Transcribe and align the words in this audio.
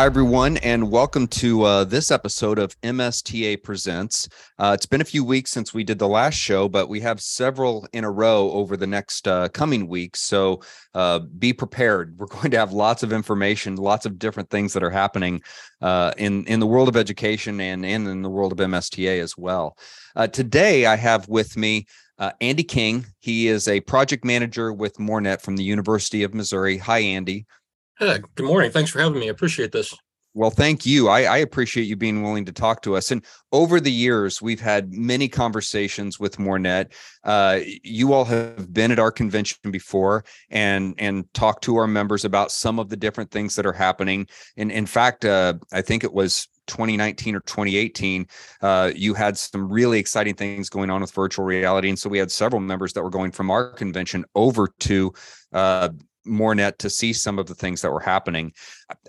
Hi, 0.00 0.06
everyone, 0.06 0.56
and 0.56 0.90
welcome 0.90 1.26
to 1.26 1.62
uh, 1.64 1.84
this 1.84 2.10
episode 2.10 2.58
of 2.58 2.74
MSTA 2.80 3.62
Presents. 3.62 4.30
Uh, 4.58 4.72
it's 4.74 4.86
been 4.86 5.02
a 5.02 5.04
few 5.04 5.22
weeks 5.22 5.50
since 5.50 5.74
we 5.74 5.84
did 5.84 5.98
the 5.98 6.08
last 6.08 6.36
show, 6.36 6.70
but 6.70 6.88
we 6.88 7.00
have 7.00 7.20
several 7.20 7.86
in 7.92 8.04
a 8.04 8.10
row 8.10 8.50
over 8.52 8.78
the 8.78 8.86
next 8.86 9.28
uh, 9.28 9.50
coming 9.50 9.88
weeks. 9.88 10.22
So 10.22 10.62
uh, 10.94 11.18
be 11.18 11.52
prepared. 11.52 12.14
We're 12.18 12.28
going 12.28 12.50
to 12.50 12.56
have 12.56 12.72
lots 12.72 13.02
of 13.02 13.12
information, 13.12 13.76
lots 13.76 14.06
of 14.06 14.18
different 14.18 14.48
things 14.48 14.72
that 14.72 14.82
are 14.82 14.88
happening 14.88 15.42
uh, 15.82 16.12
in, 16.16 16.46
in 16.46 16.60
the 16.60 16.66
world 16.66 16.88
of 16.88 16.96
education 16.96 17.60
and, 17.60 17.84
and 17.84 18.08
in 18.08 18.22
the 18.22 18.30
world 18.30 18.52
of 18.52 18.58
MSTA 18.58 19.20
as 19.20 19.36
well. 19.36 19.76
Uh, 20.16 20.26
today, 20.26 20.86
I 20.86 20.96
have 20.96 21.28
with 21.28 21.58
me 21.58 21.84
Andy 22.40 22.64
King. 22.64 23.04
He 23.18 23.48
is 23.48 23.68
a 23.68 23.80
project 23.80 24.24
manager 24.24 24.72
with 24.72 24.96
MoreNet 24.96 25.42
from 25.42 25.56
the 25.56 25.64
University 25.64 26.22
of 26.22 26.32
Missouri. 26.32 26.78
Hi, 26.78 27.00
Andy. 27.00 27.46
Yeah, 28.00 28.18
good 28.34 28.46
morning. 28.46 28.70
Thanks 28.70 28.90
for 28.90 29.00
having 29.00 29.20
me. 29.20 29.26
I 29.26 29.30
appreciate 29.30 29.72
this. 29.72 29.94
Well, 30.32 30.50
thank 30.50 30.86
you. 30.86 31.08
I, 31.08 31.22
I, 31.22 31.38
appreciate 31.38 31.84
you 31.84 31.96
being 31.96 32.22
willing 32.22 32.44
to 32.44 32.52
talk 32.52 32.82
to 32.82 32.94
us. 32.94 33.10
And 33.10 33.24
over 33.50 33.80
the 33.80 33.90
years, 33.90 34.40
we've 34.40 34.60
had 34.60 34.92
many 34.92 35.26
conversations 35.26 36.20
with 36.20 36.36
MoreNet. 36.36 36.92
Uh, 37.24 37.58
you 37.82 38.12
all 38.12 38.24
have 38.26 38.72
been 38.72 38.92
at 38.92 39.00
our 39.00 39.10
convention 39.10 39.72
before 39.72 40.24
and 40.48 40.94
and 40.98 41.32
talked 41.34 41.64
to 41.64 41.76
our 41.76 41.88
members 41.88 42.24
about 42.24 42.52
some 42.52 42.78
of 42.78 42.90
the 42.90 42.96
different 42.96 43.32
things 43.32 43.56
that 43.56 43.66
are 43.66 43.72
happening. 43.72 44.28
And 44.56 44.70
in 44.70 44.86
fact, 44.86 45.24
uh, 45.24 45.54
I 45.72 45.82
think 45.82 46.04
it 46.04 46.12
was 46.12 46.46
2019 46.68 47.34
or 47.34 47.40
2018, 47.40 48.26
uh, 48.62 48.92
you 48.94 49.14
had 49.14 49.36
some 49.36 49.68
really 49.68 49.98
exciting 49.98 50.34
things 50.34 50.68
going 50.68 50.90
on 50.90 51.00
with 51.00 51.10
virtual 51.10 51.44
reality. 51.44 51.88
And 51.88 51.98
so 51.98 52.08
we 52.08 52.18
had 52.18 52.30
several 52.30 52.60
members 52.60 52.92
that 52.92 53.02
were 53.02 53.10
going 53.10 53.32
from 53.32 53.50
our 53.50 53.72
convention 53.72 54.24
over 54.36 54.68
to 54.80 55.12
uh, 55.52 55.88
MoreNet 56.26 56.78
to 56.78 56.90
see 56.90 57.12
some 57.12 57.38
of 57.38 57.46
the 57.46 57.54
things 57.54 57.82
that 57.82 57.90
were 57.90 58.00
happening. 58.00 58.52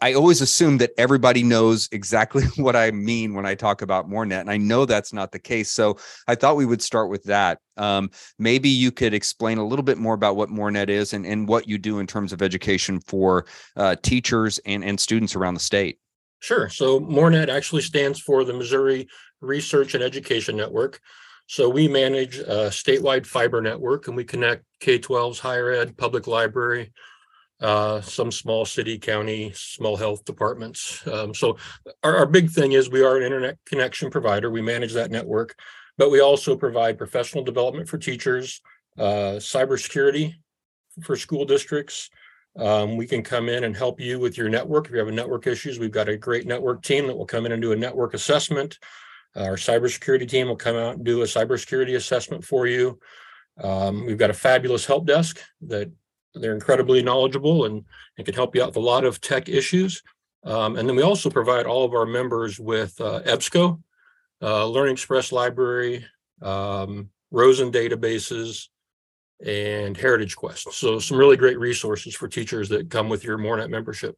I 0.02 0.14
always 0.14 0.42
assume 0.42 0.78
that 0.78 0.92
everybody 0.98 1.44
knows 1.44 1.90
exactly 1.92 2.44
what 2.58 2.76
I 2.76 2.92
mean 2.92 3.34
when 3.34 3.46
I 3.46 3.56
talk 3.56 3.82
about 3.82 4.10
MoreNet, 4.10 4.42
and 4.42 4.52
I 4.52 4.58
know 4.58 4.86
that's 4.86 5.14
not 5.14 5.32
the 5.32 5.40
case. 5.40 5.72
So 5.72 5.98
I 6.28 6.36
thought 6.36 6.56
we 6.56 6.66
would 6.66 6.82
start 6.82 7.10
with 7.10 7.24
that. 7.24 7.60
Um, 7.78 8.12
maybe 8.38 8.70
you 8.70 8.92
could 8.92 9.14
explain 9.14 9.58
a 9.58 9.66
little 9.66 9.84
bit 9.84 9.98
more 9.98 10.14
about 10.14 10.36
what 10.36 10.50
MoreNet 10.50 10.90
is 10.90 11.14
and, 11.14 11.26
and 11.26 11.48
what 11.48 11.68
you 11.68 11.78
do 11.78 12.00
in 12.00 12.08
terms 12.08 12.34
of 12.34 12.42
education 12.42 13.00
for 13.00 13.46
uh, 13.76 13.96
teachers 14.02 14.60
and, 14.66 14.84
and 14.84 15.00
students 15.00 15.36
around 15.36 15.56
the 15.56 15.60
state. 15.60 16.00
Sure. 16.40 16.70
So 16.70 17.00
MoreNet 17.00 17.50
actually 17.50 17.84
stands 17.84 18.20
for 18.20 18.44
the 18.44 18.54
Missouri 18.54 19.08
Research 19.42 19.94
and 19.94 20.04
Education 20.04 20.58
Network. 20.58 21.00
So 21.48 21.70
we 21.70 21.88
manage 21.88 22.38
a 22.38 22.70
statewide 22.70 23.26
fiber 23.26 23.62
network 23.62 24.08
and 24.08 24.16
we 24.16 24.24
connect 24.24 24.64
K-12s, 24.80 25.40
higher 25.40 25.72
ed, 25.72 25.98
public 25.98 26.28
library, 26.28 26.94
uh, 27.62 28.02
some 28.02 28.32
small 28.32 28.66
city, 28.66 28.98
county, 28.98 29.52
small 29.54 29.96
health 29.96 30.26
departments. 30.26 31.06
Um, 31.08 31.34
so 31.34 31.58
our, 32.04 32.18
our 32.18 32.26
big 32.26 32.50
thing 32.50 32.72
is 32.72 32.90
we 32.90 33.04
are 33.04 33.18
an 33.18 33.24
internet 33.24 33.58
connection 33.66 34.10
provider. 34.10 34.50
We 34.50 34.62
manage 34.62 34.94
that 34.94 35.12
network, 35.12 35.56
but 35.98 36.10
we 36.10 36.22
also 36.22 36.56
provide 36.56 36.98
professional 36.98 37.44
development 37.44 37.88
for 37.88 37.98
teachers, 37.98 38.62
uh, 38.98 39.38
cybersecurity 39.38 40.36
for 41.04 41.16
school 41.16 41.46
districts. 41.46 42.10
Um, 42.58 42.98
we 42.98 43.08
can 43.08 43.24
come 43.24 43.48
in 43.48 43.64
and 43.64 43.78
help 43.78 44.00
you 44.00 44.20
with 44.20 44.38
your 44.38 44.50
network. 44.50 44.88
If 44.88 44.92
you 44.92 44.98
have 44.98 45.08
network 45.14 45.48
issues, 45.48 45.80
we've 45.80 45.92
got 45.92 46.10
a 46.10 46.18
great 46.18 46.48
network 46.48 46.82
team 46.82 47.08
that 47.08 47.18
will 47.18 47.26
come 47.26 47.46
in 47.46 47.52
and 47.52 47.62
do 47.62 47.72
a 47.72 47.78
network 47.78 48.14
assessment. 48.14 48.78
Our 49.36 49.56
cybersecurity 49.56 50.28
team 50.28 50.48
will 50.48 50.56
come 50.56 50.76
out 50.76 50.96
and 50.96 51.06
do 51.06 51.22
a 51.22 51.26
cybersecurity 51.26 51.96
assessment 51.96 52.44
for 52.44 52.68
you. 52.68 53.00
Um, 53.62 54.06
we've 54.06 54.18
got 54.18 54.30
a 54.30 54.34
fabulous 54.34 54.86
help 54.86 55.06
desk 55.06 55.40
that 55.62 55.92
they're 56.34 56.54
incredibly 56.54 57.02
knowledgeable 57.02 57.66
and, 57.66 57.84
and 58.18 58.26
can 58.26 58.36
help 58.36 58.56
you 58.56 58.64
out 58.64 58.70
with 58.70 58.78
a 58.78 58.82
lot 58.82 59.06
of 59.06 59.22
tech 59.22 59.50
issues. 59.50 60.02
Um, 60.44 60.76
and 60.76 60.88
then 60.88 60.96
we 60.96 61.04
also 61.04 61.30
provide 61.30 61.66
all 61.66 61.86
of 61.86 61.94
our 61.94 62.06
members 62.06 62.60
with 62.60 63.00
uh, 63.00 63.22
EBSCO, 63.26 63.82
uh, 64.42 64.68
Learning 64.68 64.94
Express 64.94 65.32
Library, 65.32 66.06
um, 66.42 67.10
Rosen 67.30 67.72
databases, 67.72 68.68
and 69.46 69.96
Heritage 69.96 70.36
Quest. 70.36 70.72
So 70.74 71.00
some 71.00 71.18
really 71.18 71.38
great 71.38 71.60
resources 71.60 72.16
for 72.16 72.28
teachers 72.28 72.70
that 72.70 72.90
come 72.90 73.10
with 73.10 73.24
your 73.24 73.38
MoreNet 73.38 73.70
membership 73.70 74.18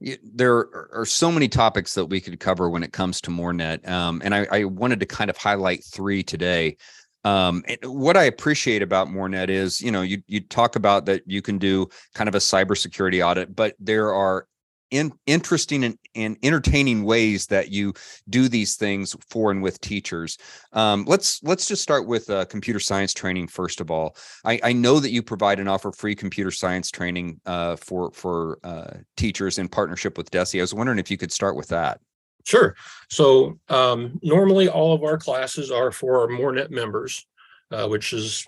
there 0.00 0.88
are 0.92 1.06
so 1.06 1.30
many 1.30 1.48
topics 1.48 1.94
that 1.94 2.06
we 2.06 2.20
could 2.20 2.38
cover 2.40 2.68
when 2.68 2.82
it 2.82 2.92
comes 2.92 3.20
to 3.22 3.30
MoreNet, 3.30 3.88
um, 3.88 4.20
and 4.24 4.34
I, 4.34 4.46
I, 4.50 4.64
wanted 4.64 5.00
to 5.00 5.06
kind 5.06 5.30
of 5.30 5.36
highlight 5.36 5.84
three 5.84 6.22
today. 6.22 6.76
Um, 7.24 7.64
what 7.84 8.16
I 8.16 8.24
appreciate 8.24 8.82
about 8.82 9.08
MoreNet 9.08 9.48
is, 9.48 9.80
you 9.80 9.90
know, 9.90 10.02
you 10.02 10.22
you 10.26 10.40
talk 10.40 10.76
about 10.76 11.06
that 11.06 11.22
you 11.26 11.40
can 11.40 11.58
do 11.58 11.88
kind 12.14 12.28
of 12.28 12.34
a 12.34 12.38
cybersecurity 12.38 13.26
audit, 13.26 13.54
but 13.54 13.74
there 13.78 14.12
are 14.12 14.46
in, 14.94 15.12
interesting 15.26 15.84
and, 15.84 15.98
and, 16.14 16.36
entertaining 16.42 17.04
ways 17.04 17.46
that 17.48 17.70
you 17.70 17.92
do 18.28 18.48
these 18.48 18.76
things 18.76 19.16
for 19.28 19.50
and 19.50 19.62
with 19.62 19.80
teachers. 19.80 20.38
Um, 20.72 21.04
let's 21.06 21.42
let's 21.42 21.66
just 21.66 21.82
start 21.82 22.06
with 22.06 22.30
uh, 22.30 22.44
computer 22.44 22.78
science 22.80 23.12
training 23.12 23.48
first 23.48 23.80
of 23.80 23.90
all. 23.90 24.16
I, 24.44 24.60
I, 24.62 24.72
know 24.72 25.00
that 25.00 25.10
you 25.10 25.22
provide 25.22 25.58
and 25.58 25.68
offer 25.68 25.90
free 25.90 26.14
computer 26.14 26.50
science 26.50 26.90
training 26.90 27.40
uh, 27.44 27.76
for 27.76 28.12
for 28.12 28.58
uh, 28.62 28.98
teachers 29.16 29.58
in 29.58 29.68
partnership 29.68 30.16
with 30.16 30.30
DESE. 30.30 30.56
I 30.56 30.60
was 30.60 30.74
wondering 30.74 30.98
if 30.98 31.10
you 31.10 31.16
could 31.16 31.32
start 31.32 31.56
with 31.56 31.68
that. 31.68 32.00
Sure. 32.44 32.76
So 33.10 33.58
um, 33.68 34.20
normally 34.22 34.68
all 34.68 34.92
of 34.94 35.02
our 35.02 35.18
classes 35.18 35.70
are 35.70 35.90
for 35.90 36.28
MoreNet 36.28 36.70
members, 36.70 37.26
uh, 37.70 37.88
which 37.88 38.12
is 38.12 38.46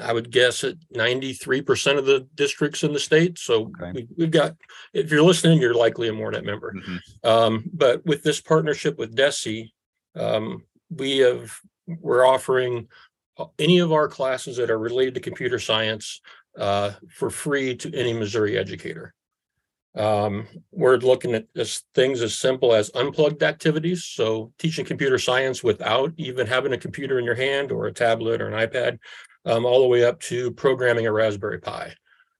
I 0.00 0.12
would 0.12 0.30
guess 0.30 0.64
at 0.64 0.76
93% 0.94 1.98
of 1.98 2.06
the 2.06 2.26
districts 2.34 2.82
in 2.82 2.92
the 2.92 2.98
state. 2.98 3.38
So 3.38 3.70
okay. 3.80 4.06
we, 4.16 4.24
have 4.24 4.30
got, 4.30 4.56
if 4.92 5.10
you're 5.10 5.22
listening, 5.22 5.60
you're 5.60 5.74
likely 5.74 6.08
a 6.08 6.12
MoreNet 6.12 6.44
member. 6.44 6.72
Mm-hmm. 6.72 7.28
Um, 7.28 7.70
but 7.72 8.04
with 8.06 8.22
this 8.22 8.40
partnership 8.40 8.98
with 8.98 9.14
DESE, 9.14 9.72
um, 10.14 10.64
we 10.90 11.18
have, 11.18 11.54
we're 11.86 12.26
offering 12.26 12.88
any 13.58 13.80
of 13.80 13.92
our 13.92 14.08
classes 14.08 14.56
that 14.56 14.70
are 14.70 14.78
related 14.78 15.14
to 15.14 15.20
computer 15.20 15.58
science 15.58 16.20
uh, 16.58 16.92
for 17.10 17.30
free 17.30 17.76
to 17.76 17.94
any 17.94 18.12
Missouri 18.12 18.56
educator. 18.56 19.14
Um, 19.94 20.46
we're 20.70 20.96
looking 20.96 21.34
at 21.34 21.46
this, 21.54 21.82
things 21.94 22.22
as 22.22 22.36
simple 22.36 22.74
as 22.74 22.90
unplugged 22.94 23.42
activities. 23.42 24.04
So 24.04 24.52
teaching 24.58 24.84
computer 24.84 25.18
science 25.18 25.62
without 25.62 26.12
even 26.16 26.46
having 26.46 26.72
a 26.72 26.78
computer 26.78 27.18
in 27.18 27.24
your 27.24 27.34
hand 27.34 27.70
or 27.70 27.86
a 27.86 27.92
tablet 27.92 28.40
or 28.40 28.48
an 28.48 28.68
iPad 28.68 28.98
um, 29.44 29.66
all 29.66 29.82
the 29.82 29.88
way 29.88 30.04
up 30.04 30.20
to 30.20 30.50
programming 30.52 31.06
a 31.06 31.12
Raspberry 31.12 31.60
Pi. 31.60 31.94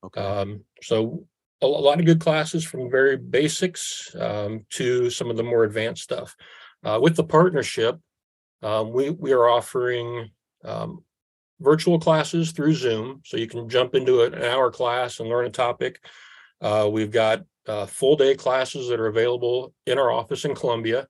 Okay. 0.04 0.20
Um, 0.20 0.64
so 0.82 1.26
a, 1.60 1.66
a, 1.66 1.68
lot 1.68 2.00
of 2.00 2.06
good 2.06 2.20
classes 2.20 2.64
from 2.64 2.90
very 2.90 3.16
basics 3.16 4.14
um, 4.18 4.64
to 4.70 5.10
some 5.10 5.30
of 5.30 5.36
the 5.36 5.42
more 5.42 5.64
advanced 5.64 6.02
stuff. 6.02 6.34
Uh, 6.84 6.98
with 7.00 7.16
the 7.16 7.24
partnership, 7.24 8.00
um, 8.62 8.92
we 8.92 9.10
we 9.10 9.32
are 9.32 9.48
offering 9.48 10.30
um, 10.64 11.04
virtual 11.60 11.98
classes 11.98 12.50
through 12.50 12.74
Zoom, 12.74 13.20
so 13.24 13.36
you 13.36 13.46
can 13.46 13.68
jump 13.68 13.94
into 13.94 14.22
an 14.22 14.42
hour 14.42 14.70
class 14.70 15.20
and 15.20 15.28
learn 15.28 15.46
a 15.46 15.50
topic. 15.50 16.04
Uh, 16.62 16.88
we've 16.90 17.10
got 17.10 17.44
uh, 17.66 17.86
full 17.86 18.16
day 18.16 18.34
classes 18.34 18.88
that 18.88 19.00
are 19.00 19.08
available 19.08 19.74
in 19.86 19.98
our 19.98 20.10
office 20.10 20.44
in 20.44 20.54
Columbia. 20.54 21.06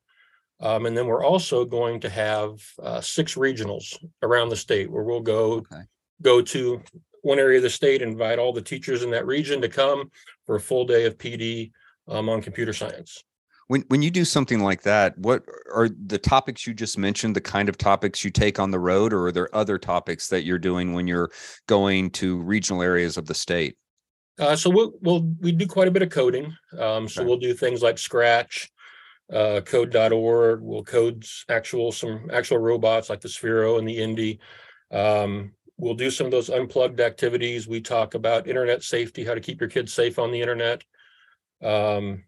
Um, 0.61 0.87
and 0.87 0.97
then 0.97 1.07
we're 1.07 1.25
also 1.25 1.65
going 1.65 2.01
to 2.01 2.09
have 2.09 2.63
uh, 2.83 3.01
six 3.01 3.35
regionals 3.35 3.97
around 4.23 4.49
the 4.49 4.57
state 4.57 4.91
where 4.91 5.03
we'll 5.03 5.21
go 5.21 5.55
okay. 5.55 5.83
go 6.23 6.41
to 6.41 6.83
one 7.23 7.39
area 7.39 7.59
of 7.59 7.63
the 7.63 7.71
state, 7.71 8.03
invite 8.03 8.39
all 8.39 8.53
the 8.53 8.63
teachers 8.63 9.03
in 9.03 9.11
that 9.11 9.27
region 9.27 9.61
to 9.61 9.69
come 9.69 10.11
for 10.47 10.57
a 10.57 10.61
full 10.61 10.85
day 10.85 11.05
of 11.05 11.19
PD 11.19 11.73
um, 12.09 12.29
on 12.29 12.41
computer 12.41 12.73
science. 12.73 13.23
When 13.69 13.83
when 13.89 14.03
you 14.03 14.11
do 14.11 14.25
something 14.25 14.61
like 14.61 14.83
that, 14.83 15.17
what 15.19 15.45
are 15.73 15.89
the 15.89 16.19
topics 16.19 16.67
you 16.67 16.75
just 16.75 16.99
mentioned? 16.99 17.35
The 17.35 17.41
kind 17.41 17.69
of 17.69 17.79
topics 17.79 18.25
you 18.25 18.31
take 18.31 18.59
on 18.59 18.71
the 18.71 18.79
road, 18.79 19.13
or 19.13 19.27
are 19.27 19.33
there 19.33 19.55
other 19.55 19.79
topics 19.79 20.29
that 20.29 20.45
you're 20.45 20.59
doing 20.59 20.93
when 20.93 21.07
you're 21.07 21.31
going 21.67 22.11
to 22.11 22.41
regional 22.41 22.83
areas 22.83 23.17
of 23.17 23.27
the 23.27 23.35
state? 23.35 23.77
Uh, 24.39 24.57
so 24.57 24.71
we'll, 24.71 24.93
we'll 25.01 25.23
we 25.41 25.53
do 25.53 25.67
quite 25.67 25.89
a 25.89 25.91
bit 25.91 26.03
of 26.03 26.11
coding. 26.11 26.57
Um, 26.79 27.09
so 27.09 27.21
okay. 27.21 27.29
we'll 27.29 27.39
do 27.39 27.55
things 27.55 27.83
like 27.83 27.99
Scratch, 27.99 28.71
uh, 29.33 29.61
code.org 29.65 30.61
will 30.61 30.85
code 30.85 31.25
actual 31.49 31.93
some 31.93 32.31
actual 32.33 32.59
robots 32.59 33.11
like 33.11 33.21
the 33.21 33.29
Sphero 33.29 33.79
and 33.79 33.87
the 33.87 33.99
Indi. 33.99 34.41
Um, 34.91 35.53
we'll 35.77 35.95
do 35.95 36.11
some 36.11 36.27
of 36.27 36.31
those 36.31 36.49
unplugged 36.49 37.01
activities. 37.01 37.69
We 37.69 37.81
talk 37.81 38.15
about 38.15 38.47
internet 38.47 38.83
safety, 38.83 39.25
how 39.25 39.35
to 39.35 39.41
keep 39.41 39.61
your 39.61 39.71
kids 39.71 39.93
safe 39.93 40.19
on 40.19 40.31
the 40.31 40.41
internet. 40.41 40.83
Um, 41.63 42.25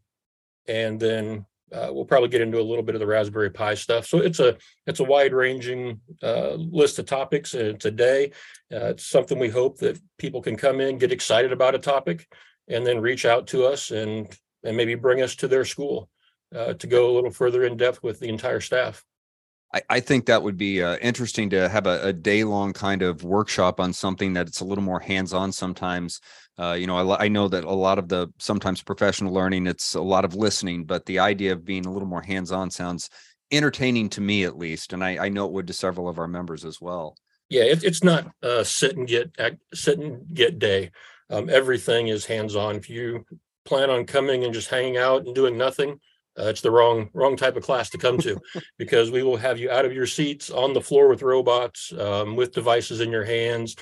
and 0.67 0.99
then 0.99 1.47
uh, 1.75 1.93
we'll 1.93 2.05
probably 2.05 2.29
get 2.29 2.41
into 2.41 2.61
a 2.61 2.63
little 2.63 2.85
bit 2.85 2.95
of 2.95 3.01
the 3.01 3.07
Raspberry 3.07 3.51
Pi 3.51 3.75
stuff. 3.75 4.07
So 4.07 4.19
it's 4.19 4.39
a 4.39 4.57
it's 4.87 5.01
a 5.01 5.05
wide 5.05 5.33
ranging 5.33 6.01
uh, 6.23 6.55
list 6.55 6.99
of 6.99 7.07
topics. 7.07 7.55
It's 7.55 7.85
a 7.85 7.91
day. 7.91 8.31
Uh, 8.73 8.91
it's 8.91 9.07
something 9.07 9.39
we 9.39 9.49
hope 9.49 9.79
that 9.79 9.99
people 10.19 10.41
can 10.41 10.57
come 10.57 10.81
in, 10.81 10.99
get 10.99 11.13
excited 11.13 11.53
about 11.53 11.75
a 11.75 11.79
topic, 11.79 12.29
and 12.69 12.87
then 12.87 13.01
reach 13.01 13.25
out 13.25 13.49
to 13.49 13.65
us 13.65 13.91
and 13.91 14.33
and 14.63 14.77
maybe 14.77 14.95
bring 14.95 15.21
us 15.21 15.35
to 15.37 15.49
their 15.49 15.65
school 15.65 16.09
uh, 16.55 16.75
to 16.75 16.87
go 16.87 17.11
a 17.11 17.15
little 17.15 17.31
further 17.31 17.65
in 17.65 17.77
depth 17.77 18.03
with 18.03 18.21
the 18.21 18.29
entire 18.29 18.61
staff. 18.61 19.05
I, 19.75 19.83
I 19.91 20.01
think 20.01 20.27
that 20.27 20.43
would 20.43 20.57
be 20.57 20.83
uh, 20.83 20.97
interesting 20.99 21.51
to 21.51 21.69
have 21.69 21.89
a, 21.89 22.01
a 22.05 22.13
day 22.13 22.45
long 22.45 22.73
kind 22.73 23.03
of 23.03 23.25
workshop 23.25 23.81
on 23.81 23.93
something 23.93 24.33
that's 24.33 24.61
a 24.61 24.65
little 24.65 24.85
more 24.85 25.01
hands 25.01 25.35
on 25.35 25.51
sometimes. 25.51 26.21
Uh, 26.57 26.77
you 26.79 26.87
know, 26.87 27.13
I, 27.13 27.25
I 27.25 27.29
know 27.29 27.49
that 27.49 27.65
a 27.65 27.73
lot 27.73 27.99
of 27.99 28.09
the 28.09 28.29
sometimes 28.39 28.83
professional 28.83 29.35
learning, 29.35 29.67
it's 29.67 29.95
a 29.95 30.01
lot 30.01 30.25
of 30.25 30.37
listening, 30.37 30.85
but 30.85 31.05
the 31.07 31.19
idea 31.19 31.53
of 31.53 31.65
being 31.65 31.87
a 31.87 31.93
little 31.93 32.07
more 32.07 32.23
hands 32.23 32.53
on 32.53 32.71
sounds 32.71 33.11
entertaining 33.51 34.09
to 34.11 34.21
me 34.21 34.45
at 34.45 34.57
least. 34.57 34.93
And 34.93 35.03
I, 35.03 35.25
I 35.25 35.29
know 35.29 35.47
it 35.47 35.53
would 35.53 35.67
to 35.67 35.73
several 35.73 36.09
of 36.09 36.21
our 36.21 36.29
members 36.29 36.65
as 36.65 36.81
well. 36.81 37.17
Yeah, 37.49 37.65
it, 37.65 37.83
it's 37.83 38.05
not 38.05 38.31
sit 38.63 38.97
and 38.97 39.09
get 39.09 39.37
sit 39.75 39.99
and 39.99 40.23
get 40.33 40.61
day. 40.61 40.93
Um, 41.31 41.51
everything 41.51 42.09
is 42.09 42.25
hands 42.25 42.55
on. 42.55 42.77
If 42.77 42.89
you 42.89 43.27
plan 43.65 43.91
on 43.91 44.07
coming 44.07 44.45
and 44.45 44.55
just 44.55 44.71
hanging 44.71 44.97
out 44.97 45.27
and 45.27 45.35
doing 45.35 45.59
nothing, 45.59 45.99
uh, 46.39 46.45
it's 46.45 46.61
the 46.61 46.71
wrong 46.71 47.09
wrong 47.13 47.37
type 47.37 47.57
of 47.57 47.63
class 47.63 47.91
to 47.91 47.99
come 47.99 48.19
to 48.19 48.39
because 48.79 49.11
we 49.11 49.23
will 49.23 49.37
have 49.37 49.59
you 49.59 49.71
out 49.71 49.85
of 49.85 49.93
your 49.93 50.07
seats 50.07 50.51
on 50.51 50.73
the 50.73 50.81
floor 50.81 51.09
with 51.09 51.23
robots 51.23 51.93
um, 51.99 52.37
with 52.37 52.53
devices 52.53 53.01
in 53.01 53.11
your 53.11 53.25
hands 53.25 53.77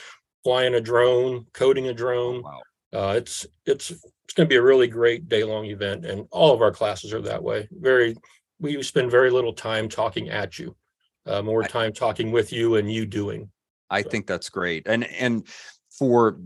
flying 0.45 0.75
a 0.75 0.81
drone 0.81 1.47
coding 1.53 1.89
a 1.89 1.95
drone 1.95 2.43
wow. 2.43 2.61
uh, 2.95 3.15
it's 3.17 3.47
it's 3.67 3.91
it's 3.91 4.35
going 4.35 4.47
to 4.47 4.53
be 4.53 4.57
a 4.57 4.63
really 4.63 4.87
great 4.87 5.29
day 5.29 5.45
long 5.45 5.67
event 5.67 6.05
and 6.05 6.27
all 6.31 6.55
of 6.55 6.63
our 6.63 6.73
classes 6.73 7.13
are 7.13 7.23
that 7.23 7.43
way 7.43 7.69
very 7.73 8.17
we 8.59 8.83
spend 8.83 9.11
very 9.11 9.31
little 9.31 9.53
time 9.53 9.89
talking 9.89 10.31
at 10.31 10.59
you 10.59 10.75
uh, 11.27 11.43
more 11.43 11.63
time 11.63 11.93
talking 11.93 12.33
with 12.33 12.53
you 12.53 12.77
and 12.77 12.93
you 12.93 13.07
doing 13.07 13.51
i 13.91 14.03
so. 14.03 14.09
think 14.09 14.27
that's 14.27 14.49
great 14.49 14.83
and 14.87 15.05
and 15.05 15.47
for 16.03 16.37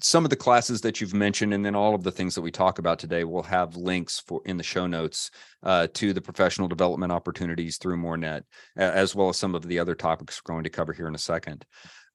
some 0.00 0.24
of 0.24 0.30
the 0.30 0.36
classes 0.36 0.80
that 0.80 0.98
you've 0.98 1.12
mentioned 1.12 1.52
and 1.52 1.62
then 1.62 1.74
all 1.74 1.94
of 1.94 2.02
the 2.02 2.10
things 2.10 2.34
that 2.34 2.40
we 2.40 2.50
talk 2.50 2.78
about 2.78 2.98
today 2.98 3.22
we'll 3.22 3.42
have 3.42 3.76
links 3.76 4.18
for 4.18 4.40
in 4.46 4.56
the 4.56 4.62
show 4.62 4.86
notes 4.86 5.30
uh, 5.62 5.86
to 5.92 6.14
the 6.14 6.22
professional 6.22 6.68
development 6.68 7.12
opportunities 7.12 7.76
through 7.76 7.98
morenet 7.98 8.46
as 8.76 9.14
well 9.14 9.28
as 9.28 9.36
some 9.36 9.54
of 9.54 9.68
the 9.68 9.78
other 9.78 9.94
topics 9.94 10.40
we're 10.40 10.54
going 10.54 10.64
to 10.64 10.70
cover 10.70 10.94
here 10.94 11.06
in 11.06 11.14
a 11.14 11.18
second. 11.18 11.66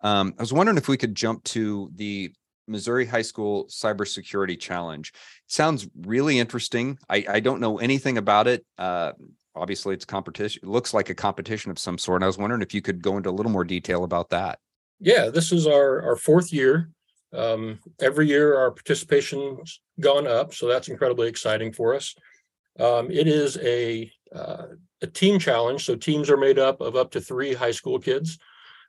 Um, 0.01 0.33
i 0.39 0.41
was 0.41 0.51
wondering 0.51 0.79
if 0.79 0.87
we 0.87 0.97
could 0.97 1.13
jump 1.13 1.43
to 1.43 1.91
the 1.93 2.33
missouri 2.67 3.05
high 3.05 3.21
school 3.21 3.67
cybersecurity 3.67 4.59
challenge. 4.59 5.13
Sounds 5.45 5.87
really 5.95 6.39
interesting. 6.39 6.97
I, 7.07 7.23
I 7.29 7.39
don't 7.39 7.61
know 7.61 7.77
anything 7.77 8.17
about 8.17 8.47
it. 8.47 8.65
Uh, 8.79 9.11
obviously 9.53 9.93
it's 9.93 10.05
competition 10.05 10.61
it 10.63 10.69
looks 10.69 10.91
like 10.91 11.09
a 11.09 11.15
competition 11.15 11.69
of 11.69 11.77
some 11.77 11.97
sort 11.97 12.17
and 12.17 12.23
i 12.23 12.27
was 12.27 12.37
wondering 12.37 12.61
if 12.61 12.73
you 12.73 12.81
could 12.81 13.01
go 13.01 13.17
into 13.17 13.29
a 13.29 13.31
little 13.31 13.51
more 13.51 13.65
detail 13.65 14.03
about 14.03 14.29
that 14.29 14.59
yeah, 14.99 15.29
this 15.29 15.51
is 15.51 15.67
our 15.67 16.01
our 16.01 16.15
fourth 16.15 16.51
year. 16.51 16.89
Um, 17.31 17.79
every 18.01 18.27
year 18.27 18.57
our 18.57 18.71
participation's 18.71 19.81
gone 19.99 20.27
up, 20.27 20.53
so 20.53 20.67
that's 20.67 20.87
incredibly 20.87 21.27
exciting 21.27 21.71
for 21.71 21.95
us. 21.95 22.15
Um, 22.79 23.11
it 23.11 23.27
is 23.27 23.57
a 23.57 24.11
uh, 24.33 24.67
a 25.01 25.07
team 25.07 25.39
challenge, 25.39 25.85
so 25.85 25.95
teams 25.95 26.29
are 26.29 26.37
made 26.37 26.59
up 26.59 26.81
of 26.81 26.95
up 26.95 27.11
to 27.11 27.21
three 27.21 27.53
high 27.53 27.71
school 27.71 27.99
kids. 27.99 28.37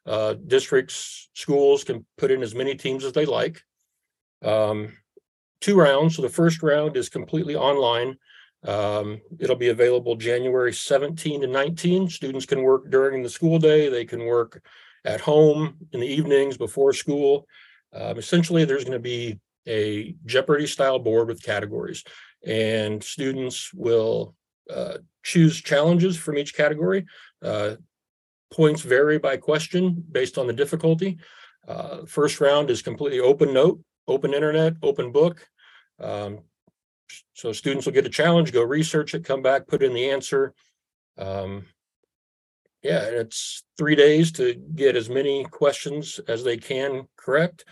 Uh, 0.07 0.35
districts, 0.47 1.29
schools 1.35 1.85
can 1.85 2.05
put 2.17 2.31
in 2.31 2.43
as 2.43 2.55
many 2.55 2.75
teams 2.75 3.05
as 3.05 3.13
they 3.13 3.27
like. 3.27 3.63
Um, 4.43 4.97
two 5.61 5.79
rounds. 5.79 6.17
So 6.17 6.23
the 6.23 6.29
first 6.29 6.63
round 6.63 6.97
is 6.97 7.09
completely 7.09 7.55
online. 7.55 8.17
Um, 8.67 9.21
it'll 9.39 9.57
be 9.57 9.69
available 9.69 10.17
January 10.17 10.73
17 10.73 11.43
to 11.43 11.47
19. 11.47 12.09
Students 12.09 12.47
can 12.47 12.63
work 12.63 12.91
during 12.91 13.23
the 13.23 13.29
school 13.29 13.59
day. 13.59 13.89
They 13.89 14.05
can 14.05 14.25
work 14.25 14.63
at 15.05 15.21
home 15.21 15.77
in 15.93 16.01
the 16.01 16.07
evenings 16.07 16.57
before 16.57 16.93
school. 16.93 17.47
Um, 17.93 18.19
essentially, 18.19 18.65
there's 18.65 18.85
going 18.85 18.93
to 18.93 18.99
be 18.99 19.39
a 19.67 20.15
Jeopardy 20.27 20.67
style 20.67 20.99
board 20.99 21.29
with 21.29 21.43
categories, 21.43 22.05
and 22.47 23.03
students 23.03 23.73
will 23.75 24.35
uh, 24.71 24.99
choose 25.23 25.61
challenges 25.61 26.17
from 26.17 26.39
each 26.39 26.55
category. 26.55 27.07
Uh, 27.43 27.77
points 28.53 28.83
vary 28.83 29.19
by 29.19 29.37
question 29.37 30.05
based 30.11 30.39
on 30.39 30.47
the 30.47 30.53
difficulty. 30.53 31.19
Uh, 31.67 32.05
first 32.07 32.41
round 32.41 32.71
is 32.71 32.83
completely 32.83 33.21
open 33.21 33.53
note, 33.53 33.81
open 34.09 34.35
internet, 34.35 34.75
open 34.83 35.13
book. 35.13 35.47
Um, 36.01 36.41
so 37.35 37.53
students 37.53 37.87
will 37.87 37.93
get 37.93 38.07
a 38.07 38.11
challenge, 38.11 38.53
go 38.53 38.63
research 38.63 39.15
it, 39.15 39.25
come 39.25 39.43
back, 39.43 39.67
put 39.67 39.83
in 39.83 39.95
the 39.95 40.11
answer. 40.11 40.55
Um, 41.19 41.67
yeah, 42.83 43.03
it's 43.03 43.63
three 43.77 43.95
days 43.95 44.33
to 44.33 44.55
get 44.75 44.97
as 44.97 45.11
many 45.11 45.45
questions 45.45 46.19
as 46.29 46.45
they 46.45 46.57
can 46.57 47.07
correct. 47.17 47.65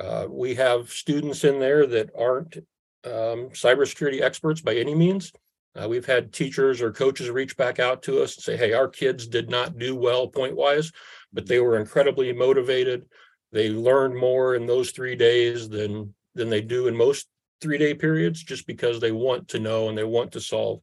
Uh, 0.00 0.26
we 0.28 0.54
have 0.54 0.90
students 0.90 1.44
in 1.44 1.60
there 1.60 1.86
that 1.86 2.10
aren't 2.18 2.56
um, 3.04 3.50
cybersecurity 3.50 4.20
experts 4.20 4.60
by 4.60 4.74
any 4.74 4.94
means. 4.94 5.32
Uh, 5.80 5.88
we've 5.88 6.06
had 6.06 6.32
teachers 6.32 6.82
or 6.82 6.90
coaches 6.90 7.30
reach 7.30 7.56
back 7.56 7.78
out 7.78 8.02
to 8.02 8.22
us 8.22 8.36
and 8.36 8.42
say, 8.42 8.56
hey, 8.56 8.72
our 8.72 8.88
kids 8.88 9.26
did 9.26 9.48
not 9.48 9.78
do 9.78 9.94
well 9.94 10.26
point 10.26 10.56
wise, 10.56 10.90
but 11.32 11.46
they 11.46 11.60
were 11.60 11.78
incredibly 11.78 12.32
motivated. 12.32 13.04
They 13.52 13.68
learned 13.68 14.16
more 14.16 14.56
in 14.56 14.66
those 14.66 14.90
three 14.90 15.16
days 15.16 15.68
than 15.68 16.14
than 16.34 16.48
they 16.48 16.60
do 16.60 16.86
in 16.86 16.96
most 16.96 17.26
three 17.60 17.78
day 17.78 17.94
periods 17.94 18.42
just 18.42 18.66
because 18.66 19.00
they 19.00 19.12
want 19.12 19.48
to 19.48 19.58
know 19.58 19.88
and 19.88 19.98
they 19.98 20.04
want 20.04 20.32
to 20.32 20.40
solve. 20.40 20.80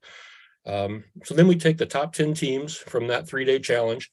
Um, 0.67 1.05
so 1.23 1.33
then 1.33 1.47
we 1.47 1.55
take 1.55 1.77
the 1.77 1.85
top 1.85 2.13
10 2.13 2.33
teams 2.33 2.75
from 2.75 3.07
that 3.07 3.27
three 3.27 3.45
day 3.45 3.57
challenge, 3.57 4.11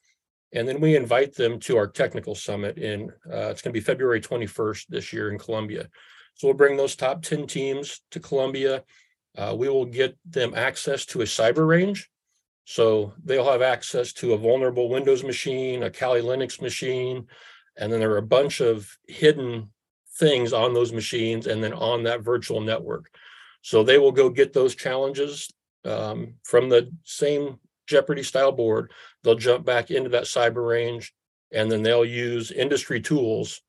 and 0.53 0.67
then 0.69 0.81
we 0.81 0.97
invite 0.97 1.35
them 1.35 1.59
to 1.61 1.77
our 1.77 1.89
technical 1.89 2.37
summit 2.37 2.79
in, 2.79 3.11
uh, 3.31 3.51
it's 3.51 3.61
going 3.61 3.73
to 3.75 3.81
be 3.81 3.81
February 3.81 4.21
21st 4.21 4.87
this 4.89 5.13
year 5.13 5.33
in 5.33 5.39
Columbia. 5.39 5.89
So 6.35 6.47
we'll 6.47 6.57
bring 6.57 6.77
those 6.77 6.95
top 6.95 7.23
10 7.23 7.49
teams 7.49 8.01
to 8.13 8.21
Columbia. 8.21 8.85
Uh, 9.37 9.55
we 9.59 9.69
will 9.69 9.85
get 9.85 10.17
them 10.25 10.55
access 10.55 11.05
to 11.07 11.23
a 11.23 11.25
cyber 11.25 11.67
range. 11.67 12.09
So 12.67 13.13
they'll 13.25 13.51
have 13.51 13.63
access 13.63 14.13
to 14.15 14.33
a 14.33 14.39
vulnerable 14.39 14.89
Windows 14.89 15.25
machine, 15.25 15.83
a 15.83 15.91
Kali 15.91 16.23
Linux 16.23 16.63
machine, 16.63 17.27
and 17.77 17.93
then 17.93 18.01
there 18.01 18.13
are 18.13 18.19
a 18.19 18.23
bunch 18.23 18.61
of 18.61 18.89
hidden 19.07 19.71
things 20.19 20.53
on 20.53 20.73
those 20.73 20.93
machines 20.93 21.49
and 21.49 21.63
then 21.63 21.73
on 21.73 22.05
that 22.05 22.23
virtual 22.23 22.61
network. 22.61 23.11
So 23.63 23.83
they 23.83 23.99
will 23.99 24.13
go 24.13 24.31
get 24.31 24.53
those 24.53 24.77
challenges 24.77 25.51
um, 25.85 26.35
from 26.45 26.69
the 26.69 26.91
same 27.05 27.59
Jeopardy 27.87 28.23
style 28.23 28.53
board. 28.53 28.93
They'll 29.23 29.35
jump 29.35 29.65
back 29.65 29.91
into 29.91 30.11
that 30.11 30.25
cyber 30.25 30.67
range 30.67 31.13
and 31.53 31.71
then 31.71 31.83
they'll 31.83 32.05
use 32.05 32.51
industry 32.51 33.01
tools 33.01 33.61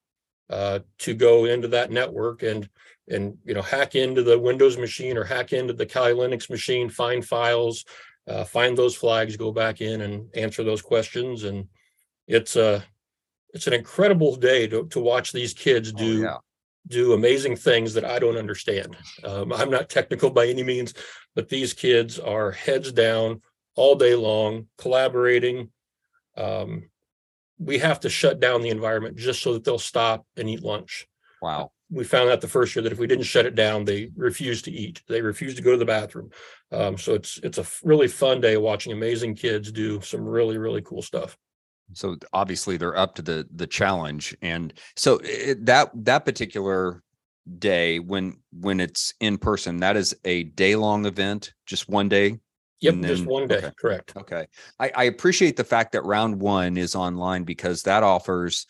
uh, 0.50 0.80
to 1.00 1.14
go 1.14 1.46
into 1.46 1.68
that 1.70 1.92
network 1.92 2.44
and 2.44 2.70
and 3.08 3.38
you 3.44 3.54
know 3.54 3.62
hack 3.62 3.96
into 3.96 4.24
the 4.24 4.38
Windows 4.38 4.78
machine 4.78 5.18
or 5.18 5.24
hack 5.24 5.54
into 5.54 5.74
the 5.74 5.86
Kali 5.86 6.14
Linux 6.14 6.50
machine, 6.50 6.90
find 6.90 7.24
files, 7.24 7.86
uh, 8.28 8.44
find 8.44 8.78
those 8.78 8.96
flags, 8.96 9.38
go 9.38 9.52
back 9.52 9.82
in 9.82 10.02
and 10.02 10.28
answer 10.36 10.64
those 10.64 10.82
questions. 10.82 11.44
And 11.44 11.68
it's 12.28 12.56
a 12.56 12.84
it's 13.54 13.68
an 13.68 13.74
incredible 13.74 14.36
day 14.36 14.68
to 14.68 14.88
to 14.88 15.00
watch 15.00 15.32
these 15.32 15.54
kids 15.54 15.94
oh, 15.94 15.98
do 15.98 16.20
oh, 16.20 16.24
yeah 16.24 16.38
do 16.88 17.14
amazing 17.14 17.56
things 17.56 17.94
that 17.94 18.06
I 18.06 18.19
don't 18.19 18.38
understand. 18.38 18.95
Um, 19.24 19.52
I'm 19.52 19.69
not 19.69 19.90
technical 19.90 20.30
by 20.30 20.48
any 20.48 20.64
means, 20.64 20.94
but 21.35 21.49
these 21.49 21.73
kids 21.73 22.18
are 22.19 22.51
heads 22.51 22.92
down 22.92 23.42
all 23.75 23.95
day 23.95 24.15
long, 24.15 24.68
collaborating. 24.77 25.69
Um, 26.37 26.89
we 27.59 27.77
have 27.80 27.99
to 28.01 28.09
shut 28.09 28.39
down 28.39 28.61
the 28.61 28.69
environment 28.69 29.18
just 29.18 29.42
so 29.42 29.54
that 29.54 29.63
they'll 29.63 29.80
stop 29.80 30.25
and 30.37 30.49
eat 30.49 30.63
lunch. 30.63 31.07
Wow. 31.42 31.71
We 31.92 32.04
found 32.04 32.30
out 32.30 32.42
the 32.42 32.47
first 32.47 32.75
year 32.75 32.83
that 32.83 32.92
if 32.92 32.97
we 32.97 33.07
didn't 33.07 33.25
shut 33.25 33.45
it 33.45 33.56
down, 33.56 33.85
they 33.85 34.09
refuse 34.15 34.61
to 34.63 34.71
eat. 34.71 35.04
They 35.07 35.21
refuse 35.21 35.56
to 35.56 35.61
go 35.61 35.71
to 35.71 35.77
the 35.77 35.85
bathroom. 35.85 36.31
Um, 36.71 36.97
so 36.97 37.13
it's 37.13 37.37
it's 37.44 37.59
a 37.59 37.65
really 37.83 38.07
fun 38.07 38.42
day 38.42 38.57
watching 38.57 38.92
amazing 38.92 39.35
kids 39.35 39.71
do 39.71 40.01
some 40.01 40.21
really 40.21 40.57
really 40.57 40.81
cool 40.81 41.01
stuff 41.01 41.37
so 41.94 42.18
obviously 42.33 42.77
they're 42.77 42.97
up 42.97 43.15
to 43.15 43.21
the 43.21 43.47
the 43.54 43.68
challenge 43.68 44.35
and 44.42 44.73
so 44.95 45.19
it, 45.23 45.65
that 45.65 45.92
that 45.94 46.25
particular 46.25 47.04
day 47.59 47.99
when 47.99 48.37
when 48.52 48.80
it's 48.80 49.14
in 49.19 49.37
person 49.37 49.78
that 49.78 49.97
is 49.97 50.16
a 50.25 50.44
day 50.44 50.75
long 50.75 51.06
event 51.06 51.54
just 51.66 51.90
one 51.90 52.09
day? 52.09 52.40
Yep 52.81 52.94
then, 52.95 53.04
just 53.04 53.25
one 53.25 53.47
day 53.47 53.57
okay. 53.57 53.71
correct. 53.80 54.16
Okay. 54.18 54.47
I, 54.80 54.92
I 54.95 55.04
appreciate 55.06 55.56
the 55.56 55.64
fact 55.64 55.94
that 55.94 56.04
round 56.04 56.40
one 56.40 56.78
is 56.78 56.95
online 56.95 57.44
because 57.44 57.83
that 57.83 58.04
offers 58.04 58.68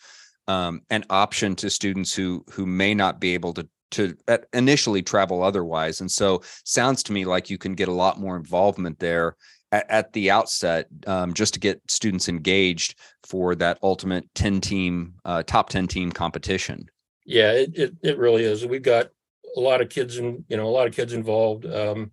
um, 0.48 0.82
an 0.90 1.04
option 1.10 1.56
to 1.56 1.70
students 1.70 2.14
who 2.14 2.44
who 2.50 2.66
may 2.66 2.94
not 2.94 3.20
be 3.20 3.34
able 3.34 3.52
to 3.54 3.68
to 3.92 4.16
initially 4.52 5.02
travel 5.02 5.42
otherwise. 5.42 6.00
And 6.00 6.10
so 6.10 6.42
sounds 6.64 7.02
to 7.04 7.12
me 7.12 7.24
like 7.24 7.50
you 7.50 7.58
can 7.58 7.74
get 7.74 7.88
a 7.88 7.92
lot 7.92 8.18
more 8.18 8.36
involvement 8.36 8.98
there 8.98 9.36
at, 9.72 9.90
at 9.90 10.12
the 10.12 10.30
outset 10.30 10.86
um, 11.06 11.34
just 11.34 11.54
to 11.54 11.60
get 11.60 11.80
students 11.88 12.28
engaged 12.28 12.98
for 13.22 13.54
that 13.56 13.78
ultimate 13.82 14.28
10 14.34 14.60
team 14.60 15.14
uh, 15.24 15.42
top 15.42 15.68
10 15.70 15.86
team 15.86 16.12
competition 16.12 16.86
yeah 17.26 17.52
it, 17.52 17.78
it, 17.78 17.94
it 18.02 18.18
really 18.18 18.44
is. 18.44 18.64
We've 18.64 18.82
got 18.82 19.08
a 19.56 19.60
lot 19.60 19.80
of 19.80 19.88
kids 19.88 20.16
and 20.16 20.44
you 20.48 20.56
know 20.56 20.66
a 20.66 20.70
lot 20.70 20.86
of 20.86 20.94
kids 20.94 21.12
involved 21.12 21.66
um, 21.66 22.12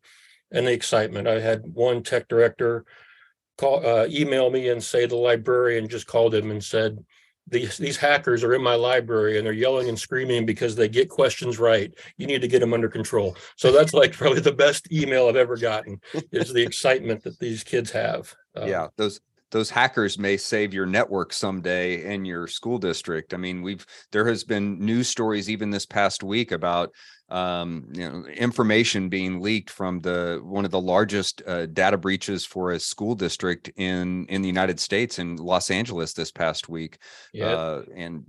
and 0.51 0.67
the 0.67 0.73
excitement. 0.73 1.27
I 1.27 1.39
had 1.39 1.61
one 1.73 2.03
tech 2.03 2.27
director 2.27 2.85
call 3.57 3.85
uh, 3.85 4.07
email 4.09 4.49
me 4.49 4.69
and 4.69 4.83
say 4.83 5.05
the 5.05 5.15
librarian 5.15 5.87
just 5.87 6.07
called 6.07 6.33
him 6.33 6.51
and 6.51 6.63
said 6.63 7.03
these 7.47 7.77
these 7.77 7.97
hackers 7.97 8.43
are 8.43 8.53
in 8.53 8.63
my 8.63 8.75
library 8.75 9.37
and 9.37 9.45
they're 9.45 9.53
yelling 9.53 9.89
and 9.89 9.99
screaming 9.99 10.45
because 10.45 10.75
they 10.75 10.87
get 10.87 11.09
questions 11.09 11.59
right. 11.59 11.93
You 12.17 12.25
need 12.25 12.41
to 12.41 12.47
get 12.47 12.59
them 12.59 12.73
under 12.73 12.87
control. 12.87 13.35
So 13.57 13.71
that's 13.71 13.93
like 13.93 14.13
probably 14.13 14.39
the 14.39 14.53
best 14.53 14.91
email 14.91 15.27
i've 15.27 15.35
ever 15.35 15.57
gotten 15.57 15.99
is 16.31 16.53
the 16.53 16.63
excitement 16.65 17.23
that 17.23 17.39
these 17.39 17.63
kids 17.63 17.91
have 17.91 18.33
um, 18.55 18.67
yeah 18.67 18.87
those 18.97 19.19
those 19.53 19.69
hackers 19.69 20.17
may 20.17 20.35
save 20.35 20.73
your 20.73 20.87
network 20.87 21.31
someday 21.31 22.11
in 22.11 22.25
your 22.25 22.47
school 22.47 22.79
district. 22.79 23.35
I 23.35 23.37
mean, 23.37 23.61
we've 23.61 23.85
there 24.11 24.27
has 24.27 24.43
been 24.43 24.79
news 24.79 25.07
stories 25.07 25.47
even 25.47 25.69
this 25.69 25.85
past 25.85 26.23
week 26.23 26.51
about 26.51 26.91
um, 27.29 27.87
you 27.93 28.09
know 28.09 28.25
information 28.25 29.09
being 29.09 29.41
leaked 29.41 29.69
from 29.69 30.01
the 30.01 30.41
one 30.43 30.65
of 30.65 30.71
the 30.71 30.81
largest 30.81 31.43
uh, 31.45 31.67
data 31.67 31.97
breaches 31.97 32.43
for 32.47 32.71
a 32.71 32.79
school 32.79 33.13
district 33.13 33.69
in 33.77 34.25
in 34.25 34.41
the 34.41 34.47
United 34.47 34.79
States 34.79 35.19
in 35.19 35.35
Los 35.35 35.69
Angeles 35.69 36.13
this 36.13 36.31
past 36.31 36.67
week. 36.67 36.97
Yeah. 37.31 37.45
Uh, 37.45 37.83
and 37.95 38.25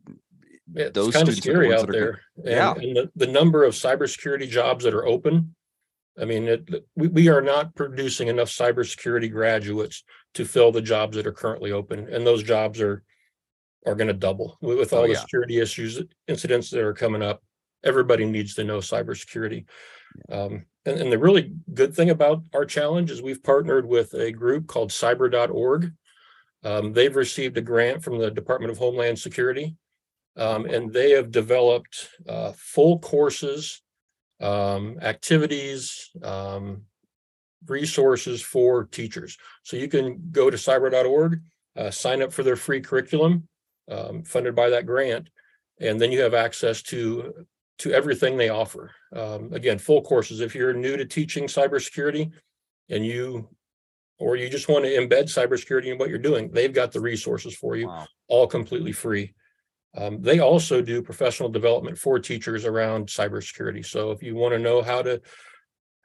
Yeah, 0.74 0.88
it's 0.94 1.10
kind 1.10 1.28
of 1.28 1.36
scary 1.36 1.74
out 1.74 1.88
there. 1.88 2.20
And, 2.36 2.46
Yeah. 2.46 2.72
and 2.74 2.96
the, 2.96 3.10
the 3.16 3.32
number 3.32 3.64
of 3.64 3.72
cybersecurity 3.72 4.48
jobs 4.48 4.84
that 4.84 4.92
are 4.92 5.06
open. 5.06 5.54
I 6.20 6.26
mean, 6.26 6.44
it, 6.44 6.84
we, 6.94 7.08
we 7.08 7.28
are 7.28 7.40
not 7.40 7.74
producing 7.74 8.28
enough 8.28 8.48
cybersecurity 8.48 9.32
graduates 9.32 10.04
to 10.34 10.44
fill 10.44 10.72
the 10.72 10.82
jobs 10.82 11.16
that 11.16 11.26
are 11.26 11.32
currently 11.32 11.72
open, 11.72 12.08
and 12.12 12.26
those 12.26 12.42
jobs 12.42 12.80
are 12.80 13.02
are 13.86 13.94
going 13.94 14.08
to 14.08 14.14
double 14.14 14.56
with, 14.60 14.78
with 14.78 14.92
Oh, 14.92 15.02
all 15.02 15.08
the 15.08 15.14
security 15.14 15.60
issues, 15.60 16.00
incidents 16.26 16.70
that 16.70 16.80
are 16.80 16.94
coming 16.94 17.22
up. 17.22 17.42
Everybody 17.84 18.24
needs 18.24 18.54
to 18.54 18.64
know 18.64 18.78
cybersecurity. 18.78 19.66
Um, 20.30 20.64
and, 20.86 21.00
and 21.00 21.12
the 21.12 21.18
really 21.18 21.52
good 21.72 21.94
thing 21.94 22.10
about 22.10 22.42
our 22.54 22.64
challenge 22.64 23.10
is 23.10 23.20
we've 23.20 23.42
partnered 23.42 23.86
with 23.86 24.14
a 24.14 24.32
group 24.32 24.66
called 24.66 24.90
cyber.org. 24.90 25.92
Um, 26.62 26.92
they've 26.94 27.14
received 27.14 27.58
a 27.58 27.60
grant 27.60 28.02
from 28.02 28.18
the 28.18 28.30
Department 28.30 28.70
of 28.70 28.78
Homeland 28.78 29.18
Security. 29.18 29.76
Um, 30.36 30.64
and 30.64 30.92
they 30.92 31.10
have 31.10 31.30
developed 31.30 32.08
uh, 32.28 32.52
full 32.56 32.98
courses, 32.98 33.82
um, 34.40 34.98
activities, 35.00 36.10
um, 36.22 36.82
resources 37.66 38.42
for 38.42 38.84
teachers. 38.84 39.38
So 39.62 39.76
you 39.76 39.88
can 39.88 40.28
go 40.30 40.50
to 40.50 40.56
cyber.org, 40.56 41.40
uh, 41.76 41.90
sign 41.90 42.22
up 42.22 42.32
for 42.32 42.42
their 42.42 42.56
free 42.56 42.80
curriculum 42.80 43.48
um, 43.90 44.22
funded 44.24 44.54
by 44.54 44.70
that 44.70 44.86
grant, 44.86 45.28
and 45.80 46.00
then 46.00 46.12
you 46.12 46.20
have 46.20 46.34
access 46.34 46.82
to 46.82 47.46
to 47.78 47.92
everything 47.92 48.36
they 48.36 48.50
offer. 48.50 48.92
Um, 49.12 49.52
again, 49.52 49.78
full 49.78 50.00
courses. 50.02 50.40
If 50.40 50.54
you're 50.54 50.72
new 50.72 50.96
to 50.96 51.04
teaching 51.04 51.44
cybersecurity, 51.46 52.30
and 52.88 53.04
you 53.04 53.48
or 54.18 54.36
you 54.36 54.48
just 54.48 54.68
want 54.68 54.84
to 54.84 54.90
embed 54.90 55.24
cybersecurity 55.24 55.86
in 55.86 55.98
what 55.98 56.08
you're 56.08 56.18
doing, 56.18 56.50
they've 56.52 56.72
got 56.72 56.92
the 56.92 57.00
resources 57.00 57.54
for 57.54 57.76
you 57.76 57.88
Wow. 57.88 58.06
all 58.28 58.46
completely 58.46 58.92
free. 58.92 59.34
Um, 59.96 60.22
they 60.22 60.38
also 60.38 60.80
do 60.80 61.02
professional 61.02 61.48
development 61.48 61.98
for 61.98 62.18
teachers 62.18 62.64
around 62.64 63.08
cybersecurity. 63.08 63.84
So 63.84 64.10
if 64.12 64.22
you 64.22 64.34
want 64.34 64.52
to 64.54 64.58
know 64.58 64.82
how 64.82 65.02
to, 65.02 65.20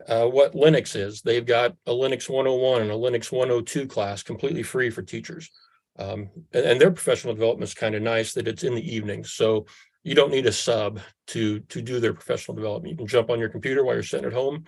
uh, 0.08 0.26
what 0.26 0.54
Linux 0.54 0.96
is, 0.96 1.22
they've 1.22 1.46
got 1.46 1.76
a 1.86 1.92
Linux 1.92 2.30
101 2.30 2.82
and 2.82 2.92
a 2.92 2.94
Linux 2.94 3.32
102 3.32 3.88
class 3.88 4.24
completely 4.24 4.64
free 4.64 4.90
for 4.90 5.02
teachers. 5.02 5.50
Um, 5.98 6.30
and, 6.54 6.66
and 6.66 6.82
their 6.82 6.92
professional 6.92 7.34
development 7.34 7.70
is 7.70 7.74
kind 7.74 7.96
of 7.96 8.02
nice 8.02 8.34
that 8.34 8.48
it's 8.48 8.64
in 8.64 8.76
the 8.76 8.96
evenings. 8.96 9.34
So 9.34 9.66
you 10.04 10.16
don't 10.16 10.32
need 10.32 10.46
a 10.46 10.52
sub 10.52 11.00
to 11.28 11.60
to 11.60 11.82
do 11.82 12.00
their 12.00 12.14
professional 12.14 12.56
development. 12.56 12.92
You 12.92 12.98
can 12.98 13.08
jump 13.08 13.30
on 13.30 13.40
your 13.40 13.50
computer 13.50 13.84
while 13.84 13.96
you're 13.96 14.04
sitting 14.04 14.28
at 14.28 14.34
home 14.34 14.66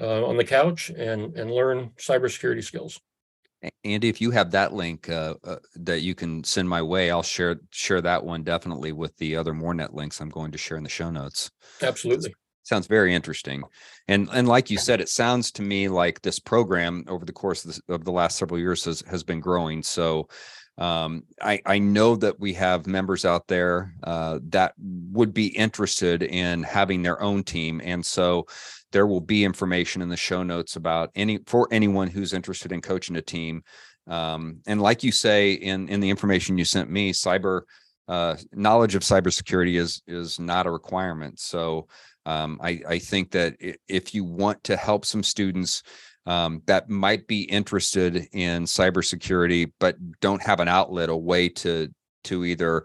uh, 0.00 0.24
on 0.24 0.36
the 0.36 0.44
couch 0.44 0.90
and 0.90 1.36
and 1.36 1.50
learn 1.50 1.90
cybersecurity 1.98 2.64
skills. 2.64 2.98
Andy, 3.84 4.08
if 4.08 4.20
you 4.20 4.32
have 4.32 4.50
that 4.52 4.72
link 4.72 5.08
uh, 5.08 5.34
uh, 5.44 5.56
that 5.76 6.00
you 6.00 6.16
can 6.16 6.42
send 6.42 6.68
my 6.68 6.82
way, 6.82 7.10
I'll 7.10 7.22
share 7.22 7.60
share 7.70 8.00
that 8.00 8.24
one 8.24 8.42
definitely 8.42 8.92
with 8.92 9.16
the 9.18 9.36
other 9.36 9.52
MoreNet 9.52 9.92
links 9.92 10.20
I'm 10.20 10.30
going 10.30 10.52
to 10.52 10.58
share 10.58 10.78
in 10.78 10.82
the 10.82 10.88
show 10.88 11.10
notes. 11.10 11.50
Absolutely. 11.80 12.34
Sounds 12.64 12.86
very 12.86 13.12
interesting, 13.14 13.64
and 14.06 14.28
and 14.32 14.46
like 14.46 14.70
you 14.70 14.78
said, 14.78 15.00
it 15.00 15.08
sounds 15.08 15.50
to 15.52 15.62
me 15.62 15.88
like 15.88 16.22
this 16.22 16.38
program 16.38 17.04
over 17.08 17.24
the 17.24 17.32
course 17.32 17.64
of, 17.64 17.70
this, 17.70 17.80
of 17.88 18.04
the 18.04 18.12
last 18.12 18.38
several 18.38 18.60
years 18.60 18.84
has 18.84 19.02
has 19.02 19.24
been 19.24 19.40
growing. 19.40 19.82
So, 19.82 20.28
um, 20.78 21.24
I 21.40 21.60
I 21.66 21.78
know 21.80 22.14
that 22.16 22.38
we 22.38 22.52
have 22.54 22.86
members 22.86 23.24
out 23.24 23.48
there 23.48 23.94
uh, 24.04 24.38
that 24.50 24.74
would 24.78 25.34
be 25.34 25.48
interested 25.48 26.22
in 26.22 26.62
having 26.62 27.02
their 27.02 27.20
own 27.20 27.42
team, 27.42 27.80
and 27.82 28.06
so 28.06 28.46
there 28.92 29.08
will 29.08 29.20
be 29.20 29.42
information 29.42 30.00
in 30.00 30.08
the 30.08 30.16
show 30.16 30.44
notes 30.44 30.76
about 30.76 31.10
any 31.16 31.38
for 31.46 31.66
anyone 31.72 32.08
who's 32.08 32.32
interested 32.32 32.70
in 32.70 32.80
coaching 32.80 33.16
a 33.16 33.22
team. 33.22 33.64
Um, 34.06 34.60
and 34.66 34.80
like 34.80 35.02
you 35.02 35.10
say 35.10 35.52
in 35.54 35.88
in 35.88 35.98
the 35.98 36.10
information 36.10 36.58
you 36.58 36.64
sent 36.64 36.90
me, 36.90 37.12
cyber 37.12 37.62
uh, 38.08 38.36
knowledge 38.52 38.94
of 38.94 39.02
cybersecurity 39.02 39.78
is 39.80 40.02
is 40.06 40.38
not 40.38 40.66
a 40.66 40.70
requirement. 40.70 41.40
So 41.40 41.88
um, 42.26 42.60
I 42.62 42.80
I 42.88 42.98
think 42.98 43.30
that 43.32 43.56
if 43.88 44.14
you 44.14 44.24
want 44.24 44.62
to 44.64 44.76
help 44.76 45.04
some 45.04 45.22
students 45.22 45.82
um, 46.26 46.62
that 46.66 46.88
might 46.88 47.26
be 47.26 47.42
interested 47.42 48.28
in 48.32 48.64
cybersecurity 48.64 49.72
but 49.80 49.96
don't 50.20 50.42
have 50.42 50.60
an 50.60 50.68
outlet, 50.68 51.08
a 51.08 51.16
way 51.16 51.48
to 51.48 51.88
to 52.24 52.44
either 52.44 52.84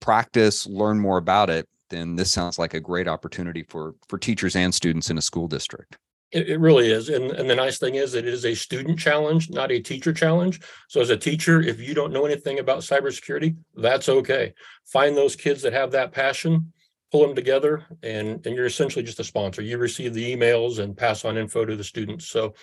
practice, 0.00 0.66
learn 0.66 0.98
more 0.98 1.18
about 1.18 1.50
it, 1.50 1.68
then 1.90 2.16
this 2.16 2.32
sounds 2.32 2.58
like 2.58 2.74
a 2.74 2.80
great 2.80 3.08
opportunity 3.08 3.64
for 3.68 3.94
for 4.08 4.18
teachers 4.18 4.56
and 4.56 4.74
students 4.74 5.10
in 5.10 5.18
a 5.18 5.22
school 5.22 5.48
district. 5.48 5.98
It, 6.32 6.48
it 6.48 6.60
really 6.60 6.90
is. 6.90 7.08
And, 7.08 7.32
and 7.32 7.50
the 7.50 7.56
nice 7.56 7.78
thing 7.78 7.96
is 7.96 8.14
it 8.14 8.26
is 8.26 8.44
a 8.44 8.54
student 8.54 8.98
challenge, 8.98 9.50
not 9.50 9.72
a 9.72 9.80
teacher 9.80 10.12
challenge. 10.12 10.60
So 10.88 11.00
as 11.00 11.10
a 11.10 11.16
teacher, 11.16 11.60
if 11.60 11.80
you 11.80 11.92
don't 11.92 12.12
know 12.12 12.24
anything 12.24 12.60
about 12.60 12.80
cybersecurity, 12.80 13.56
that's 13.74 14.08
okay. 14.08 14.54
Find 14.86 15.16
those 15.16 15.34
kids 15.34 15.62
that 15.62 15.72
have 15.72 15.90
that 15.90 16.12
passion, 16.12 16.72
pull 17.10 17.26
them 17.26 17.34
together, 17.34 17.84
and, 18.02 18.44
and 18.46 18.54
you're 18.56 18.66
essentially 18.66 19.04
just 19.04 19.20
a 19.20 19.24
sponsor. 19.24 19.62
You 19.62 19.78
receive 19.78 20.14
the 20.14 20.36
emails 20.36 20.78
and 20.78 20.96
pass 20.96 21.24
on 21.24 21.36
info 21.36 21.64
to 21.64 21.76
the 21.76 21.84
students. 21.84 22.28
So 22.28 22.54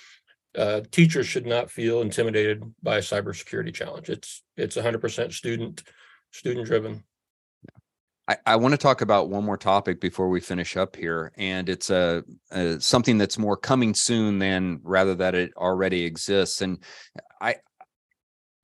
uh, 0.57 0.81
teachers 0.91 1.27
should 1.27 1.45
not 1.45 1.69
feel 1.69 2.01
intimidated 2.01 2.63
by 2.81 2.97
a 2.97 3.01
cybersecurity 3.01 3.73
challenge. 3.73 4.09
It's 4.09 4.43
it's 4.55 4.77
100% 4.77 5.33
student 5.33 5.83
student 6.31 6.65
driven. 6.65 7.03
I, 8.27 8.37
I 8.45 8.55
want 8.57 8.73
to 8.73 8.77
talk 8.77 9.01
about 9.01 9.29
one 9.29 9.45
more 9.45 9.57
topic 9.57 10.01
before 10.01 10.29
we 10.29 10.41
finish 10.41 10.75
up 10.75 10.95
here, 10.95 11.31
and 11.37 11.69
it's 11.69 11.89
a, 11.89 12.23
a 12.51 12.79
something 12.81 13.17
that's 13.17 13.37
more 13.37 13.55
coming 13.55 13.93
soon 13.93 14.39
than 14.39 14.79
rather 14.83 15.15
that 15.15 15.35
it 15.35 15.53
already 15.55 16.03
exists. 16.03 16.61
And 16.61 16.83
I, 17.39 17.55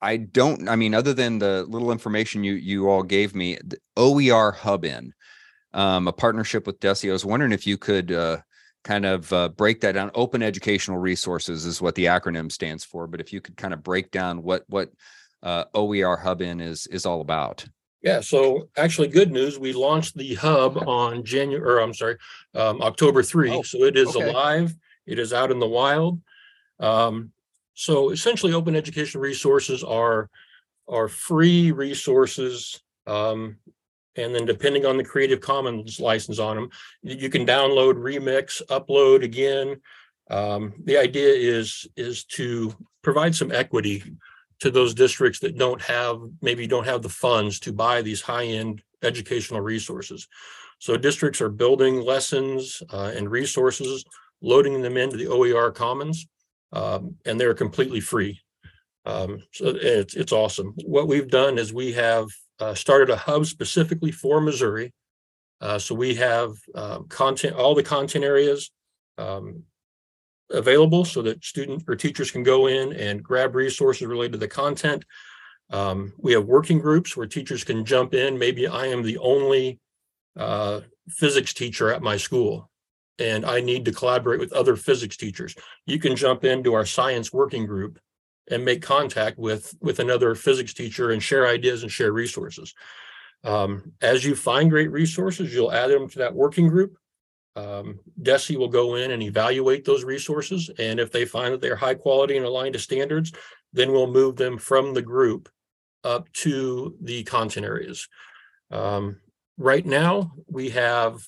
I 0.01 0.17
don't. 0.17 0.67
I 0.67 0.75
mean, 0.75 0.93
other 0.93 1.13
than 1.13 1.39
the 1.39 1.63
little 1.63 1.91
information 1.91 2.43
you 2.43 2.53
you 2.53 2.89
all 2.89 3.03
gave 3.03 3.35
me, 3.35 3.57
OER 3.95 4.51
Hub 4.51 4.83
in 4.83 5.13
um, 5.73 6.07
a 6.07 6.13
partnership 6.13 6.67
with 6.67 6.79
DESE. 6.79 7.05
I 7.05 7.11
was 7.11 7.25
wondering 7.25 7.51
if 7.51 7.65
you 7.65 7.77
could 7.77 8.11
uh, 8.11 8.37
kind 8.83 9.05
of 9.05 9.31
uh, 9.33 9.49
break 9.49 9.81
that 9.81 9.93
down. 9.93 10.11
Open 10.15 10.43
Educational 10.43 10.97
Resources 10.97 11.65
is 11.65 11.81
what 11.81 11.95
the 11.95 12.05
acronym 12.05 12.51
stands 12.51 12.83
for, 12.83 13.07
but 13.07 13.19
if 13.19 13.33
you 13.33 13.41
could 13.41 13.57
kind 13.57 13.73
of 13.73 13.83
break 13.83 14.11
down 14.11 14.43
what 14.43 14.63
what 14.67 14.91
uh, 15.41 15.65
OER 15.73 16.17
Hub 16.17 16.41
in 16.41 16.61
is 16.61 16.87
is 16.87 17.05
all 17.05 17.21
about. 17.21 17.65
Yeah, 18.01 18.19
so 18.19 18.69
actually, 18.75 19.07
good 19.07 19.31
news. 19.31 19.57
We 19.57 19.71
launched 19.71 20.17
the 20.17 20.35
hub 20.35 20.77
on 20.87 21.23
January, 21.23 21.63
or 21.63 21.79
I'm 21.79 21.93
sorry, 21.93 22.17
um, 22.53 22.81
October 22.81 23.23
3. 23.23 23.49
Oh, 23.51 23.61
so 23.61 23.83
it 23.83 23.95
is 23.95 24.13
okay. 24.13 24.29
alive. 24.29 24.75
It 25.05 25.19
is 25.19 25.31
out 25.31 25.51
in 25.51 25.59
the 25.59 25.67
wild. 25.67 26.19
Um, 26.81 27.31
so 27.73 28.09
essentially, 28.09 28.53
open 28.53 28.75
education 28.75 29.21
resources 29.21 29.83
are 29.83 30.29
are 30.89 31.07
free 31.07 31.71
resources. 31.71 32.81
Um, 33.07 33.57
and 34.15 34.34
then 34.34 34.46
depending 34.46 34.86
on 34.86 34.98
the 34.98 35.03
Creative 35.03 35.39
Commons 35.39 36.00
license 36.00 36.39
on 36.39 36.55
them, 36.55 36.70
you 37.01 37.29
can 37.29 37.46
download, 37.46 37.96
remix, 37.96 38.62
upload 38.67 39.24
again. 39.24 39.82
Um, 40.29 40.74
the 40.84 40.98
idea 40.98 41.34
is 41.34 41.88
is 41.96 42.24
to 42.25 42.74
provide 43.01 43.36
some 43.36 43.51
equity 43.51 44.03
to 44.60 44.72
those 44.72 44.93
districts 44.93 45.39
that 45.39 45.58
don't 45.58 45.82
have, 45.82 46.22
maybe 46.41 46.67
don't 46.67 46.88
have 46.88 47.01
the 47.01 47.10
funds 47.10 47.60
to 47.60 47.74
buy 47.74 48.01
these 48.01 48.22
high-end 48.22 48.82
educational 49.01 49.60
resources. 49.60 50.27
So 50.79 50.96
districts 50.96 51.41
are 51.41 51.50
building 51.50 52.01
lessons 52.01 52.82
uh, 52.91 53.12
and 53.15 53.29
resources, 53.29 54.05
loading 54.41 54.82
them 54.82 54.98
into 54.98 55.17
the 55.17 55.27
OER 55.27 55.72
Commons, 55.72 56.27
um, 56.72 57.15
and 57.25 57.39
they're 57.39 57.53
completely 57.53 58.00
free. 58.00 58.39
Um, 59.05 59.43
so 59.51 59.75
it's 59.75 60.15
it's 60.15 60.32
awesome. 60.32 60.74
What 60.86 61.08
we've 61.08 61.29
done 61.29 61.58
is 61.58 61.74
we 61.74 61.91
have 61.93 62.27
uh, 62.60 62.74
started 62.74 63.10
a 63.10 63.15
hub 63.15 63.45
specifically 63.45 64.12
for 64.12 64.41
Missouri. 64.41 64.93
Uh, 65.62 65.79
so 65.79 65.95
we 65.95 66.15
have 66.15 66.51
uh, 66.75 67.00
content, 67.10 67.55
all 67.55 67.75
the 67.75 67.83
content 67.83 68.24
areas 68.24 68.72
um, 69.17 69.63
available 70.51 71.05
so 71.05 71.22
that 71.22 71.43
students 71.43 71.83
or 71.88 71.95
teachers 71.95 72.31
can 72.31 72.43
go 72.43 72.67
in 72.67 72.93
and 72.93 73.24
grab 73.24 73.55
resources 73.55 74.05
related 74.05 74.33
to 74.33 74.38
the 74.38 74.48
content. 74.48 75.05
Um, 75.69 76.13
we 76.17 76.33
have 76.33 76.45
working 76.45 76.79
groups 76.79 77.15
where 77.15 77.27
teachers 77.27 77.63
can 77.63 77.86
jump 77.86 78.13
in. 78.13 78.38
Maybe 78.38 78.67
I 78.67 78.88
am 78.88 79.01
the 79.01 79.17
only 79.19 79.79
uh, 80.36 80.81
physics 81.10 81.53
teacher 81.53 81.91
at 81.91 82.01
my 82.01 82.17
school 82.17 82.69
and 83.19 83.45
I 83.45 83.62
need 83.62 83.86
to 83.86 83.91
collaborate 83.91 84.39
with 84.39 84.53
other 84.53 84.75
physics 84.75 85.17
teachers. 85.17 85.55
You 85.86 86.00
can 86.00 86.15
jump 86.15 86.43
into 86.43 86.74
our 86.74 86.86
science 86.86 87.31
working 87.31 87.65
group 87.65 88.00
and 88.50 88.65
make 88.65 88.81
contact 88.81 89.38
with 89.38 89.73
with 89.81 90.00
another 90.00 90.35
physics 90.35 90.73
teacher 90.73 91.12
and 91.12 91.23
share 91.23 91.47
ideas 91.47 91.83
and 91.83 91.91
share 91.91 92.12
resources. 92.12 92.73
Um, 93.43 93.93
as 94.01 94.23
you 94.23 94.35
find 94.35 94.69
great 94.69 94.91
resources, 94.91 95.53
you'll 95.53 95.71
add 95.71 95.91
them 95.91 96.07
to 96.09 96.19
that 96.19 96.33
working 96.33 96.67
group 96.69 96.97
um, 97.55 98.00
will 98.50 98.67
go 98.67 98.95
in 98.95 99.12
and 99.12 99.21
evaluate 99.21 99.85
those 99.85 100.03
resources. 100.03 100.69
And 100.79 101.00
if 101.00 101.12
they 101.12 101.25
find 101.25 101.53
that 101.53 101.62
they're 101.62 101.75
high 101.75 101.93
quality 101.93 102.38
and 102.38 102.45
aligned 102.45 102.73
to 102.73 102.79
standards, 102.79 103.31
then 103.73 103.91
we'll 103.91 104.12
move 104.12 104.35
them 104.35 104.57
from 104.57 104.93
the 104.93 105.01
group 105.01 105.50
up 106.03 106.31
to 106.33 106.95
the 107.01 107.23
content 107.23 107.65
areas. 107.65 108.07
Um, 108.71 109.19
right 109.57 109.85
now, 109.85 110.33
we 110.47 110.69
have 110.71 111.27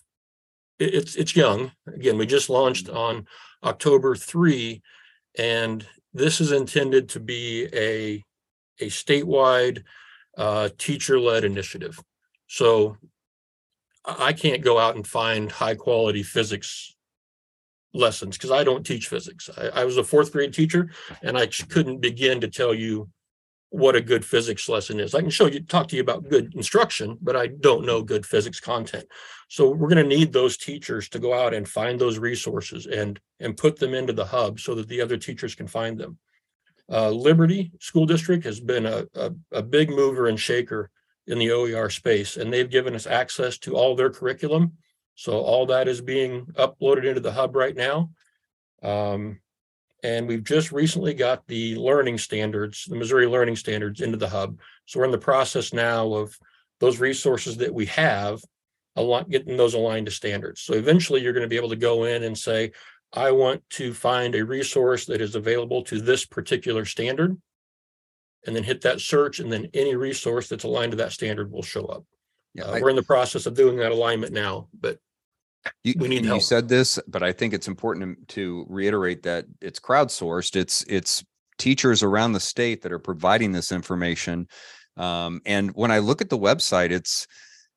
it- 0.79 0.93
it's 0.93 1.15
it's 1.15 1.35
young. 1.35 1.71
Again, 1.87 2.17
we 2.17 2.25
just 2.25 2.49
launched 2.49 2.89
on 2.89 3.27
October 3.63 4.15
three, 4.15 4.81
and 5.37 5.87
this 6.15 6.39
is 6.39 6.51
intended 6.51 7.09
to 7.09 7.19
be 7.19 7.67
a 7.73 8.23
a 8.79 8.87
statewide 8.89 9.83
uh, 10.37 10.69
teacher-led 10.77 11.43
initiative. 11.43 11.97
So 12.47 12.97
I 14.03 14.33
can't 14.33 14.61
go 14.61 14.77
out 14.77 14.95
and 14.95 15.07
find 15.07 15.51
high-quality 15.51 16.23
physics 16.23 16.95
lessons 17.93 18.37
because 18.37 18.51
I 18.51 18.63
don't 18.63 18.85
teach 18.85 19.07
physics. 19.07 19.49
I, 19.57 19.81
I 19.81 19.85
was 19.85 19.97
a 19.97 20.03
fourth 20.03 20.31
grade 20.31 20.53
teacher, 20.53 20.91
and 21.21 21.37
I 21.37 21.47
couldn't 21.47 22.01
begin 22.01 22.41
to 22.41 22.49
tell 22.49 22.73
you 22.73 23.09
what 23.75 23.95
a 23.95 24.01
good 24.01 24.23
physics 24.23 24.69
lesson 24.69 25.01
is. 25.01 25.13
I 25.13 25.19
can 25.19 25.29
show 25.29 25.47
you, 25.47 25.59
talk 25.59 25.89
to 25.89 25.97
you 25.97 26.01
about 26.01 26.29
good 26.29 26.55
instruction, 26.55 27.17
but 27.21 27.35
I 27.35 27.47
don't 27.47 27.85
know 27.85 28.01
good 28.01 28.25
physics 28.25 28.59
content. 28.59 29.05
So 29.49 29.69
we're 29.69 29.89
going 29.89 30.07
to 30.07 30.15
need 30.17 30.31
those 30.31 30.55
teachers 30.55 31.09
to 31.09 31.19
go 31.19 31.33
out 31.33 31.53
and 31.53 31.67
find 31.67 31.99
those 31.99 32.17
resources 32.17 32.85
and 32.85 33.19
and 33.41 33.57
put 33.57 33.77
them 33.77 33.93
into 33.93 34.13
the 34.13 34.25
hub 34.25 34.61
so 34.61 34.75
that 34.75 34.87
the 34.87 35.01
other 35.01 35.17
teachers 35.17 35.55
can 35.55 35.67
find 35.67 35.99
them. 35.99 36.17
Uh, 36.89 37.09
Liberty 37.09 37.73
School 37.79 38.05
District 38.05 38.45
has 38.45 38.61
been 38.61 38.85
a, 38.85 39.05
a, 39.13 39.33
a 39.51 39.61
big 39.61 39.89
mover 39.89 40.27
and 40.27 40.39
shaker 40.39 40.89
in 41.27 41.37
the 41.37 41.51
OER 41.51 41.89
space, 41.89 42.37
and 42.37 42.53
they've 42.53 42.69
given 42.69 42.95
us 42.95 43.07
access 43.07 43.57
to 43.57 43.75
all 43.75 43.95
their 43.95 44.09
curriculum. 44.09 44.73
So 45.15 45.39
all 45.39 45.65
that 45.65 45.87
is 45.87 45.99
being 45.99 46.45
uploaded 46.53 47.05
into 47.05 47.21
the 47.21 47.33
hub 47.33 47.55
right 47.55 47.75
now. 47.75 48.11
Um, 48.81 49.39
and 50.05 50.27
we've 50.27 50.43
just 50.43 50.71
recently 50.71 51.15
got 51.15 51.47
the 51.47 51.75
learning 51.77 52.19
standards, 52.19 52.85
the 52.85 52.95
Missouri 52.95 53.25
learning 53.25 53.55
standards 53.55 54.01
into 54.01 54.17
the 54.17 54.29
hub. 54.29 54.59
So 54.85 54.99
we're 54.99 55.05
in 55.05 55.11
the 55.11 55.17
process 55.17 55.73
now 55.73 56.13
of 56.13 56.37
those 56.79 56.99
resources 56.99 57.57
that 57.57 57.73
we 57.73 57.87
have, 57.87 58.39
a 58.95 59.01
lot 59.01 59.29
getting 59.29 59.57
those 59.57 59.73
aligned 59.73 60.05
to 60.05 60.11
standards. 60.11 60.61
So 60.61 60.73
eventually 60.75 61.21
you're 61.21 61.33
going 61.33 61.41
to 61.41 61.49
be 61.49 61.57
able 61.57 61.69
to 61.69 61.75
go 61.75 62.03
in 62.03 62.23
and 62.23 62.37
say, 62.37 62.71
I 63.13 63.31
want 63.31 63.67
to 63.71 63.93
find 63.93 64.35
a 64.35 64.45
resource 64.45 65.05
that 65.05 65.21
is 65.21 65.35
available 65.35 65.81
to 65.85 65.99
this 65.99 66.23
particular 66.23 66.85
standard. 66.85 67.35
And 68.45 68.55
then 68.55 68.63
hit 68.63 68.81
that 68.81 69.01
search, 69.01 69.39
and 69.39 69.51
then 69.51 69.69
any 69.73 69.95
resource 69.95 70.49
that's 70.49 70.65
aligned 70.65 70.91
to 70.91 70.97
that 70.97 71.13
standard 71.13 71.51
will 71.51 71.63
show 71.63 71.85
up. 71.85 72.03
Yeah, 72.53 72.65
Uh, 72.65 72.73
I- 72.73 72.81
we're 72.81 72.91
in 72.91 72.95
the 72.95 73.01
process 73.01 73.47
of 73.47 73.55
doing 73.55 73.77
that 73.77 73.91
alignment 73.91 74.33
now, 74.33 74.69
but 74.79 74.99
You, 75.83 75.93
We 75.97 76.07
need 76.07 76.25
and 76.25 76.27
you 76.27 76.39
said 76.39 76.67
this, 76.67 76.99
but 77.07 77.23
I 77.23 77.31
think 77.31 77.53
it's 77.53 77.67
important 77.67 78.27
to 78.29 78.65
reiterate 78.69 79.23
that 79.23 79.45
it's 79.61 79.79
crowdsourced. 79.79 80.55
It's 80.55 80.83
it's 80.87 81.23
teachers 81.57 82.03
around 82.03 82.33
the 82.33 82.39
state 82.39 82.81
that 82.81 82.91
are 82.91 82.99
providing 82.99 83.51
this 83.51 83.71
information. 83.71 84.47
Um, 84.97 85.41
and 85.45 85.71
when 85.75 85.91
I 85.91 85.99
look 85.99 86.21
at 86.21 86.29
the 86.29 86.37
website, 86.37 86.91
it's 86.91 87.27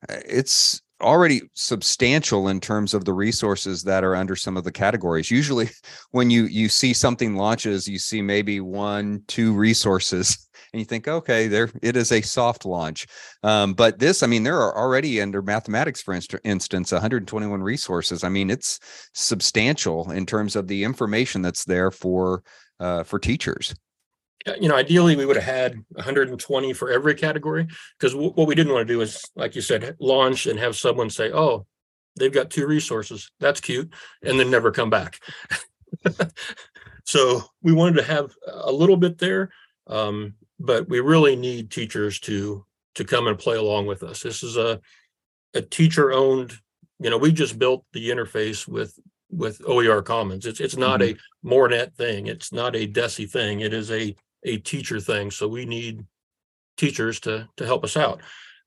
uh, 0.08 0.16
it's 0.24 0.80
already 1.00 1.42
substantial 1.54 2.48
in 2.48 2.60
terms 2.60 2.94
of 2.94 3.04
the 3.04 3.12
resources 3.12 3.82
that 3.84 4.04
are 4.04 4.16
under 4.16 4.36
some 4.36 4.56
of 4.56 4.64
the 4.64 4.72
categories. 4.72 5.30
Usually, 5.30 5.68
when 6.10 6.30
you 6.30 6.44
you 6.44 6.68
see 6.68 6.92
something 6.92 7.36
launches, 7.36 7.88
you 7.88 7.98
see 7.98 8.22
maybe 8.22 8.60
one, 8.60 9.22
two 9.28 9.52
resources, 9.54 10.48
and 10.72 10.80
you 10.80 10.84
think, 10.86 11.08
okay, 11.08 11.46
there 11.46 11.70
it 11.82 11.96
is 11.96 12.12
a 12.12 12.20
soft 12.20 12.64
launch. 12.64 13.06
Um, 13.42 13.74
but 13.74 13.98
this, 13.98 14.22
I 14.22 14.26
mean, 14.26 14.42
there 14.42 14.60
are 14.60 14.76
already 14.76 15.20
under 15.20 15.42
mathematics, 15.42 16.02
for 16.02 16.14
inst- 16.14 16.34
instance, 16.44 16.92
121 16.92 17.62
resources. 17.62 18.24
I 18.24 18.28
mean, 18.28 18.50
it's 18.50 18.78
substantial 19.14 20.10
in 20.10 20.26
terms 20.26 20.56
of 20.56 20.66
the 20.66 20.84
information 20.84 21.42
that's 21.42 21.64
there 21.64 21.90
for 21.90 22.42
uh, 22.80 23.02
for 23.04 23.18
teachers. 23.18 23.74
You 24.60 24.68
know, 24.68 24.76
ideally, 24.76 25.16
we 25.16 25.26
would 25.26 25.36
have 25.36 25.44
had 25.44 25.74
120 25.92 26.72
for 26.72 26.90
every 26.90 27.14
category, 27.14 27.66
because 27.98 28.14
what 28.14 28.46
we 28.46 28.54
didn't 28.54 28.72
want 28.72 28.86
to 28.86 28.94
do 28.94 29.00
is, 29.00 29.22
like 29.34 29.54
you 29.54 29.60
said, 29.60 29.96
launch 29.98 30.46
and 30.46 30.58
have 30.58 30.76
someone 30.76 31.10
say, 31.10 31.30
oh, 31.32 31.66
they've 32.16 32.32
got 32.32 32.50
two 32.50 32.66
resources, 32.66 33.30
that's 33.40 33.60
cute, 33.60 33.92
and 34.22 34.38
then 34.38 34.50
never 34.50 34.70
come 34.70 34.90
back. 34.90 35.20
So 37.08 37.42
we 37.62 37.72
wanted 37.72 37.96
to 37.96 38.02
have 38.02 38.34
a 38.46 38.70
little 38.70 38.98
bit 38.98 39.16
there, 39.16 39.48
um, 39.86 40.34
but 40.60 40.90
we 40.90 41.00
really 41.00 41.36
need 41.36 41.70
teachers 41.70 42.20
to, 42.20 42.66
to 42.96 43.04
come 43.06 43.26
and 43.28 43.38
play 43.38 43.56
along 43.56 43.86
with 43.86 44.02
us. 44.02 44.22
This 44.22 44.42
is 44.42 44.58
a, 44.58 44.78
a 45.54 45.62
teacher-owned, 45.62 46.52
you 47.00 47.08
know, 47.08 47.16
we 47.16 47.32
just 47.32 47.58
built 47.58 47.86
the 47.94 48.10
interface 48.10 48.68
with, 48.68 48.98
with 49.30 49.62
OER 49.66 50.02
Commons. 50.02 50.44
It's, 50.44 50.60
it's 50.60 50.76
not 50.76 51.00
a 51.00 51.16
MoreNet 51.42 51.94
thing. 51.94 52.26
It's 52.26 52.52
not 52.52 52.76
a 52.76 52.86
DESE 52.86 53.24
thing. 53.32 53.60
It 53.60 53.72
is 53.72 53.90
a 53.90 54.14
a 54.44 54.58
teacher 54.58 55.00
thing. 55.00 55.30
So 55.30 55.48
we 55.48 55.64
need 55.64 56.04
teachers 56.76 57.20
to 57.20 57.48
to 57.56 57.66
help 57.66 57.84
us 57.84 57.96
out. 57.96 58.20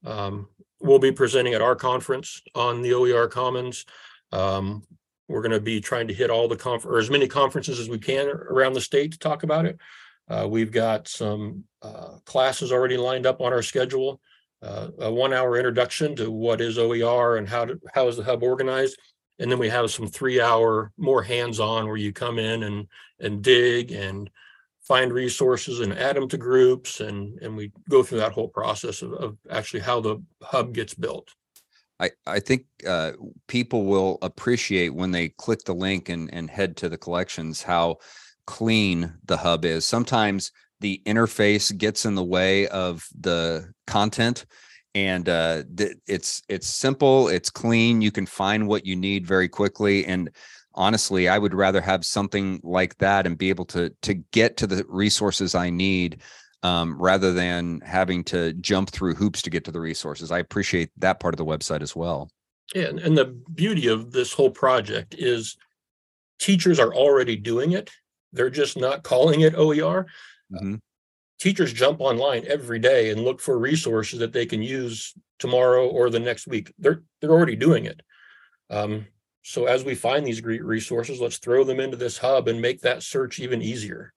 Um, 0.05 0.47
we'll 0.79 0.99
be 0.99 1.11
presenting 1.11 1.53
at 1.53 1.61
our 1.61 1.75
conference 1.75 2.41
on 2.55 2.81
the 2.81 2.93
OER 2.93 3.27
Commons. 3.27 3.85
Um, 4.31 4.83
we're 5.27 5.41
going 5.41 5.51
to 5.51 5.61
be 5.61 5.79
trying 5.79 6.07
to 6.07 6.13
hit 6.13 6.29
all 6.29 6.47
the 6.47 6.57
conf 6.57 6.85
or 6.85 6.99
as 6.99 7.09
many 7.09 7.27
conferences 7.27 7.79
as 7.79 7.87
we 7.87 7.99
can 7.99 8.27
around 8.27 8.73
the 8.73 8.81
state 8.81 9.13
to 9.13 9.19
talk 9.19 9.43
about 9.43 9.65
it. 9.65 9.77
Uh, 10.27 10.47
we've 10.49 10.71
got 10.71 11.07
some 11.07 11.63
uh, 11.81 12.17
classes 12.25 12.71
already 12.71 12.97
lined 12.97 13.25
up 13.25 13.41
on 13.41 13.53
our 13.53 13.61
schedule. 13.61 14.19
Uh, 14.61 14.89
a 14.99 15.11
one-hour 15.11 15.57
introduction 15.57 16.15
to 16.15 16.29
what 16.29 16.61
is 16.61 16.77
OER 16.77 17.37
and 17.37 17.49
how 17.49 17.65
to, 17.65 17.79
how 17.95 18.07
is 18.07 18.17
the 18.17 18.23
hub 18.23 18.43
organized, 18.43 18.95
and 19.39 19.51
then 19.51 19.57
we 19.57 19.67
have 19.67 19.89
some 19.89 20.05
three-hour 20.05 20.91
more 20.97 21.23
hands-on 21.23 21.87
where 21.87 21.97
you 21.97 22.13
come 22.13 22.37
in 22.37 22.61
and 22.63 22.87
and 23.19 23.41
dig 23.41 23.91
and 23.91 24.29
find 24.81 25.13
resources 25.13 25.79
and 25.79 25.93
add 25.93 26.15
them 26.15 26.27
to 26.27 26.37
groups 26.37 26.99
and 26.99 27.39
and 27.41 27.55
we 27.55 27.71
go 27.89 28.03
through 28.03 28.19
that 28.19 28.31
whole 28.31 28.47
process 28.47 29.01
of, 29.01 29.13
of 29.13 29.37
actually 29.49 29.79
how 29.79 29.99
the 29.99 30.21
hub 30.41 30.73
gets 30.73 30.93
built 30.93 31.29
I, 31.99 32.09
I 32.25 32.39
think 32.39 32.65
uh, 32.87 33.11
people 33.47 33.85
will 33.85 34.17
appreciate 34.23 34.95
when 34.95 35.11
they 35.11 35.29
click 35.29 35.59
the 35.65 35.75
link 35.75 36.09
and, 36.09 36.33
and 36.33 36.49
head 36.49 36.75
to 36.77 36.89
the 36.89 36.97
collections 36.97 37.61
how 37.61 37.97
clean 38.47 39.13
the 39.25 39.37
hub 39.37 39.65
is. 39.65 39.85
Sometimes 39.85 40.51
the 40.79 40.99
interface 41.05 41.75
gets 41.77 42.05
in 42.05 42.15
the 42.15 42.23
way 42.23 42.67
of 42.67 43.07
the 43.19 43.71
content 43.85 44.47
and 44.95 45.29
uh, 45.29 45.63
th- 45.77 45.95
it's 46.07 46.41
it's 46.49 46.67
simple, 46.67 47.29
it's 47.29 47.49
clean, 47.49 48.01
you 48.01 48.11
can 48.11 48.25
find 48.25 48.67
what 48.67 48.85
you 48.85 48.95
need 48.95 49.25
very 49.25 49.47
quickly 49.47 50.05
and 50.05 50.31
honestly, 50.73 51.27
I 51.27 51.37
would 51.37 51.53
rather 51.53 51.81
have 51.81 52.05
something 52.05 52.59
like 52.63 52.97
that 52.97 53.25
and 53.25 53.37
be 53.37 53.49
able 53.49 53.65
to 53.65 53.89
to 54.01 54.13
get 54.13 54.57
to 54.57 54.67
the 54.67 54.85
resources 54.87 55.55
I 55.55 55.69
need 55.69 56.21
um, 56.63 56.99
rather 57.01 57.33
than 57.33 57.81
having 57.81 58.23
to 58.25 58.53
jump 58.53 58.89
through 58.89 59.15
hoops 59.15 59.41
to 59.43 59.49
get 59.49 59.65
to 59.65 59.71
the 59.71 59.81
resources. 59.81 60.31
I 60.31 60.39
appreciate 60.39 60.91
that 60.97 61.19
part 61.19 61.33
of 61.33 61.37
the 61.37 61.45
website 61.45 61.81
as 61.81 61.95
well. 61.95 62.29
Yeah, 62.75 62.87
and, 62.87 63.17
the 63.17 63.37
beauty 63.53 63.87
of 63.87 64.11
this 64.11 64.31
whole 64.31 64.51
project 64.51 65.15
is 65.17 65.57
teachers 66.39 66.79
are 66.79 66.93
already 66.93 67.35
doing 67.35 67.73
it. 67.73 67.89
They're 68.31 68.49
just 68.49 68.77
not 68.77 69.03
calling 69.03 69.41
it 69.41 69.55
OER. 69.55 70.05
Mhm. 70.53 70.79
Teachers 71.39 71.73
jump 71.73 71.99
online 71.99 72.45
every 72.47 72.79
day 72.79 73.09
and 73.09 73.25
look 73.25 73.41
for 73.41 73.57
resources 73.57 74.19
that 74.19 74.31
they 74.31 74.45
can 74.45 74.61
use 74.61 75.13
tomorrow 75.39 75.87
or 75.87 76.09
the 76.09 76.19
next 76.19 76.47
week. 76.47 76.71
They're 76.77 77.03
they're 77.19 77.31
already 77.31 77.55
doing 77.55 77.85
it. 77.85 78.01
Um, 78.69 79.07
so 79.43 79.65
as 79.65 79.83
we 79.83 79.95
find 79.95 80.25
these 80.25 80.41
great 80.41 80.63
resources, 80.63 81.19
let's 81.19 81.37
throw 81.37 81.63
them 81.63 81.79
into 81.79 81.97
this 81.97 82.17
hub 82.17 82.47
and 82.47 82.61
make 82.61 82.81
that 82.81 83.03
search 83.03 83.39
even 83.39 83.61
easier. 83.61 84.13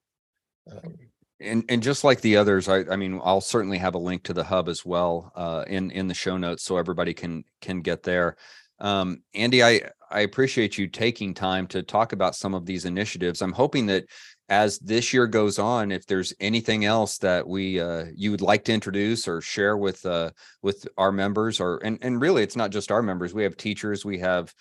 Um, 0.71 0.95
And 1.39 1.65
and 1.67 1.83
just 1.83 2.03
like 2.03 2.21
the 2.21 2.37
others, 2.37 2.69
I 2.69 2.85
I 2.89 2.95
mean, 2.95 3.19
I'll 3.23 3.41
certainly 3.41 3.77
have 3.79 3.95
a 3.95 4.05
link 4.09 4.23
to 4.23 4.33
the 4.33 4.43
hub 4.43 4.69
as 4.69 4.85
well 4.85 5.31
uh, 5.35 5.65
in 5.67 5.91
in 5.91 6.07
the 6.07 6.13
show 6.13 6.37
notes 6.37 6.63
so 6.63 6.77
everybody 6.77 7.13
can 7.13 7.43
can 7.59 7.81
get 7.81 8.03
there. 8.03 8.37
Um, 8.79 9.23
Andy, 9.33 9.61
I 9.61 9.81
I 10.09 10.21
appreciate 10.21 10.77
you 10.77 10.87
taking 10.87 11.33
time 11.33 11.67
to 11.67 11.83
talk 11.83 12.13
about 12.13 12.35
some 12.35 12.53
of 12.53 12.65
these 12.65 12.85
initiatives. 12.85 13.41
I'm 13.41 13.51
hoping 13.51 13.87
that 13.87 14.05
as 14.47 14.79
this 14.79 15.11
year 15.13 15.27
goes 15.27 15.59
on, 15.59 15.91
if 15.91 16.05
there's 16.05 16.33
anything 16.39 16.85
else 16.85 17.17
that 17.17 17.45
we 17.47 17.81
uh, 17.81 18.05
you 18.15 18.31
would 18.31 18.41
like 18.41 18.63
to 18.65 18.73
introduce 18.73 19.27
or 19.27 19.41
share 19.41 19.75
with 19.75 20.05
uh, 20.05 20.31
with 20.61 20.87
our 20.97 21.11
members, 21.11 21.59
or 21.59 21.77
and 21.83 21.97
and 22.01 22.21
really, 22.21 22.43
it's 22.43 22.55
not 22.55 22.71
just 22.71 22.91
our 22.91 23.01
members. 23.01 23.33
We 23.33 23.43
have 23.43 23.57
teachers, 23.57 24.05
we 24.05 24.19
have 24.19 24.53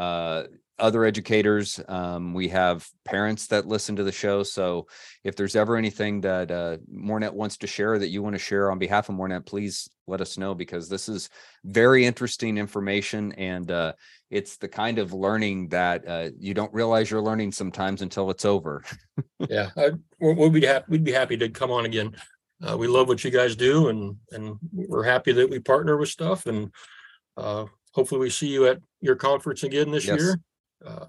uh, 0.00 0.44
other 0.78 1.04
educators, 1.04 1.78
um, 1.88 2.32
we 2.32 2.48
have 2.48 2.88
parents 3.04 3.46
that 3.48 3.66
listen 3.66 3.96
to 3.96 4.02
the 4.02 4.10
show. 4.10 4.42
So 4.42 4.86
if 5.24 5.36
there's 5.36 5.54
ever 5.54 5.76
anything 5.76 6.22
that 6.22 6.50
uh, 6.50 6.78
MoreNet 6.90 7.34
wants 7.34 7.58
to 7.58 7.66
share 7.66 7.98
that 7.98 8.08
you 8.08 8.22
want 8.22 8.34
to 8.34 8.38
share 8.38 8.70
on 8.70 8.78
behalf 8.78 9.10
of 9.10 9.14
MoreNet, 9.14 9.44
please 9.44 9.90
let 10.06 10.22
us 10.22 10.38
know 10.38 10.54
because 10.54 10.88
this 10.88 11.08
is 11.08 11.28
very 11.64 12.06
interesting 12.06 12.56
information 12.56 13.32
and 13.32 13.70
uh, 13.70 13.92
it's 14.30 14.56
the 14.56 14.68
kind 14.68 14.98
of 14.98 15.12
learning 15.12 15.68
that 15.68 16.08
uh, 16.08 16.30
you 16.38 16.54
don't 16.54 16.72
realize 16.72 17.10
you're 17.10 17.20
learning 17.20 17.52
sometimes 17.52 18.00
until 18.00 18.30
it's 18.30 18.46
over. 18.46 18.82
yeah, 19.50 19.68
I, 19.76 19.90
we'll 20.18 20.48
be 20.48 20.64
happy. 20.64 20.86
We'd 20.88 21.04
be 21.04 21.12
happy 21.12 21.36
to 21.36 21.50
come 21.50 21.70
on 21.70 21.84
again. 21.84 22.16
Uh, 22.62 22.76
we 22.76 22.88
love 22.88 23.08
what 23.08 23.24
you 23.24 23.30
guys 23.30 23.56
do, 23.56 23.88
and 23.88 24.16
and 24.32 24.56
we're 24.72 25.02
happy 25.02 25.32
that 25.32 25.48
we 25.48 25.58
partner 25.58 25.96
with 25.96 26.10
stuff. 26.10 26.46
And 26.46 26.70
uh, 27.36 27.64
hopefully, 27.92 28.20
we 28.20 28.30
see 28.30 28.48
you 28.48 28.66
at 28.66 28.80
your 29.00 29.16
conference 29.16 29.62
again 29.62 29.90
this 29.90 30.06
Yes. 30.06 30.20
year. 30.20 30.40
Uh, 30.84 31.06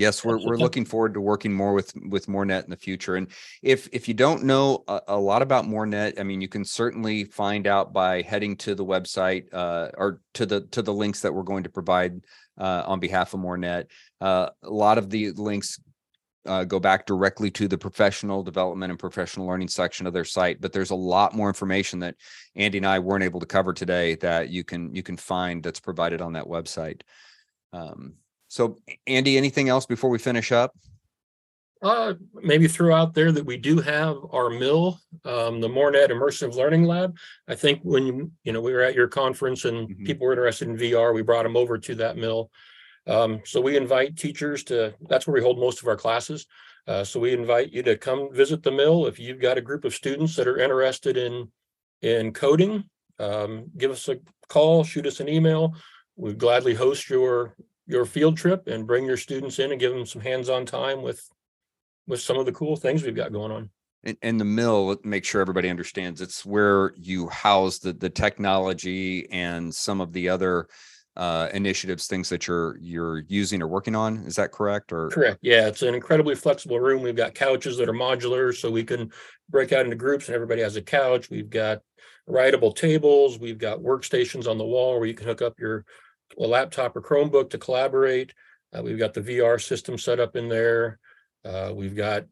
Yes, 0.00 0.24
we're 0.24 0.38
we're 0.38 0.56
looking 0.56 0.86
forward 0.86 1.12
to 1.12 1.20
working 1.20 1.52
more 1.52 1.74
with 1.74 1.92
with 2.08 2.26
MoreNet 2.26 2.64
in 2.64 2.70
the 2.70 2.76
future. 2.76 3.16
And 3.16 3.26
if 3.62 3.86
if 3.92 4.08
you 4.08 4.14
don't 4.14 4.44
know 4.44 4.82
a, 4.88 5.02
a, 5.08 5.18
lot 5.18 5.42
about 5.42 5.66
MoreNet, 5.66 6.18
I 6.18 6.22
mean, 6.22 6.40
you 6.40 6.48
can 6.48 6.64
certainly 6.64 7.24
find 7.24 7.66
out 7.66 7.92
by 7.92 8.22
heading 8.22 8.56
to 8.58 8.74
the 8.74 8.84
website 8.84 9.52
uh, 9.52 9.90
or 9.98 10.22
to 10.34 10.46
the 10.46 10.62
to 10.68 10.80
the 10.80 10.94
links 10.94 11.20
that 11.20 11.34
we're 11.34 11.42
going 11.42 11.64
to 11.64 11.68
provide 11.68 12.24
uh, 12.56 12.84
on 12.86 12.98
behalf 12.98 13.34
of 13.34 13.40
MoreNet. 13.40 13.88
Uh, 14.22 14.48
a 14.62 14.70
lot 14.70 14.96
of 14.96 15.10
the 15.10 15.32
links 15.32 15.78
uh, 16.46 16.64
go 16.64 16.80
back 16.80 17.06
directly 17.06 17.50
to 17.50 17.68
the 17.68 17.78
professional 17.78 18.42
development 18.42 18.90
and 18.90 18.98
professional 18.98 19.46
learning 19.46 19.68
section 19.68 20.06
of 20.06 20.12
their 20.12 20.24
site. 20.24 20.60
But 20.60 20.72
there's 20.72 20.90
a 20.90 20.94
lot 20.94 21.34
more 21.34 21.48
information 21.48 21.98
that 22.00 22.16
Andy 22.56 22.78
and 22.78 22.86
I 22.86 22.98
weren't 22.98 23.24
able 23.24 23.40
to 23.40 23.46
cover 23.46 23.72
today 23.72 24.14
that 24.16 24.48
you 24.48 24.64
can 24.64 24.94
you 24.94 25.02
can 25.02 25.16
find 25.16 25.62
that's 25.62 25.80
provided 25.80 26.20
on 26.20 26.32
that 26.34 26.46
website. 26.46 27.02
Um, 27.72 28.14
so, 28.48 28.78
Andy, 29.06 29.36
anything 29.36 29.68
else 29.68 29.86
before 29.86 30.10
we 30.10 30.18
finish 30.18 30.50
up? 30.50 30.74
Uh, 31.82 32.12
maybe 32.34 32.68
throw 32.68 32.94
out 32.94 33.14
there 33.14 33.32
that 33.32 33.46
we 33.46 33.56
do 33.56 33.78
have 33.80 34.16
our 34.32 34.50
mill, 34.50 35.00
um, 35.24 35.62
the 35.62 35.68
MoreNet 35.68 36.10
Immersive 36.10 36.54
Learning 36.54 36.84
Lab. 36.84 37.16
I 37.48 37.54
think 37.54 37.80
when 37.82 38.06
you, 38.06 38.30
you 38.44 38.52
know 38.52 38.60
we 38.60 38.72
were 38.72 38.82
at 38.82 38.94
your 38.94 39.08
conference 39.08 39.64
and 39.64 39.88
mm-hmm. 39.88 40.04
people 40.04 40.26
were 40.26 40.32
interested 40.32 40.68
in 40.68 40.76
VR, 40.76 41.14
we 41.14 41.22
brought 41.22 41.44
them 41.44 41.56
over 41.56 41.78
to 41.78 41.94
that 41.96 42.18
mill. 42.18 42.50
Um, 43.10 43.40
so 43.44 43.60
we 43.60 43.76
invite 43.76 44.16
teachers 44.16 44.62
to. 44.64 44.94
That's 45.08 45.26
where 45.26 45.34
we 45.34 45.42
hold 45.42 45.58
most 45.58 45.82
of 45.82 45.88
our 45.88 45.96
classes. 45.96 46.46
Uh, 46.86 47.02
so 47.04 47.18
we 47.18 47.32
invite 47.32 47.72
you 47.72 47.82
to 47.82 47.96
come 47.96 48.32
visit 48.32 48.62
the 48.62 48.70
mill 48.70 49.06
if 49.06 49.18
you've 49.18 49.40
got 49.40 49.58
a 49.58 49.60
group 49.60 49.84
of 49.84 49.94
students 49.94 50.36
that 50.36 50.46
are 50.46 50.58
interested 50.58 51.16
in 51.16 51.50
in 52.02 52.32
coding. 52.32 52.84
Um, 53.18 53.66
give 53.76 53.90
us 53.90 54.08
a 54.08 54.18
call, 54.48 54.84
shoot 54.84 55.06
us 55.06 55.20
an 55.20 55.28
email. 55.28 55.74
We'd 56.16 56.38
gladly 56.38 56.74
host 56.74 57.10
your 57.10 57.56
your 57.86 58.06
field 58.06 58.36
trip 58.36 58.68
and 58.68 58.86
bring 58.86 59.04
your 59.04 59.16
students 59.16 59.58
in 59.58 59.72
and 59.72 59.80
give 59.80 59.92
them 59.92 60.06
some 60.06 60.22
hands-on 60.22 60.64
time 60.64 61.02
with 61.02 61.28
with 62.06 62.20
some 62.20 62.38
of 62.38 62.46
the 62.46 62.52
cool 62.52 62.76
things 62.76 63.02
we've 63.02 63.16
got 63.16 63.32
going 63.32 63.50
on. 63.50 63.70
And, 64.04 64.16
and 64.22 64.40
the 64.40 64.44
mill, 64.44 64.96
make 65.04 65.24
sure 65.24 65.40
everybody 65.40 65.68
understands, 65.68 66.20
it's 66.20 66.46
where 66.46 66.92
you 66.96 67.28
house 67.28 67.78
the 67.80 67.92
the 67.92 68.08
technology 68.08 69.28
and 69.32 69.74
some 69.74 70.00
of 70.00 70.12
the 70.12 70.28
other 70.28 70.68
uh, 71.20 71.50
initiatives, 71.52 72.06
things 72.06 72.30
that 72.30 72.46
you're 72.46 72.78
you're 72.78 73.18
using 73.28 73.60
or 73.62 73.68
working 73.68 73.94
on. 73.94 74.24
Is 74.24 74.36
that 74.36 74.52
correct? 74.52 74.90
Or 74.90 75.10
correct? 75.10 75.40
Yeah, 75.42 75.68
it's 75.68 75.82
an 75.82 75.94
incredibly 75.94 76.34
flexible 76.34 76.80
room. 76.80 77.02
We've 77.02 77.14
got 77.14 77.34
couches 77.34 77.76
that 77.76 77.90
are 77.90 77.92
modular, 77.92 78.56
so 78.56 78.70
we 78.70 78.84
can 78.84 79.12
break 79.50 79.70
out 79.70 79.84
into 79.84 79.96
groups, 79.96 80.28
and 80.28 80.34
everybody 80.34 80.62
has 80.62 80.76
a 80.76 80.82
couch. 80.82 81.28
We've 81.28 81.50
got 81.50 81.82
rideable 82.26 82.72
tables. 82.72 83.38
We've 83.38 83.58
got 83.58 83.80
workstations 83.80 84.50
on 84.50 84.56
the 84.56 84.64
wall 84.64 84.98
where 84.98 85.06
you 85.06 85.12
can 85.12 85.26
hook 85.26 85.42
up 85.42 85.60
your 85.60 85.84
laptop 86.38 86.96
or 86.96 87.02
Chromebook 87.02 87.50
to 87.50 87.58
collaborate. 87.58 88.32
Uh, 88.74 88.82
we've 88.82 88.98
got 88.98 89.12
the 89.12 89.20
VR 89.20 89.62
system 89.62 89.98
set 89.98 90.20
up 90.20 90.36
in 90.36 90.48
there. 90.48 90.98
Uh, 91.44 91.72
we've 91.74 91.96
got 91.96 92.24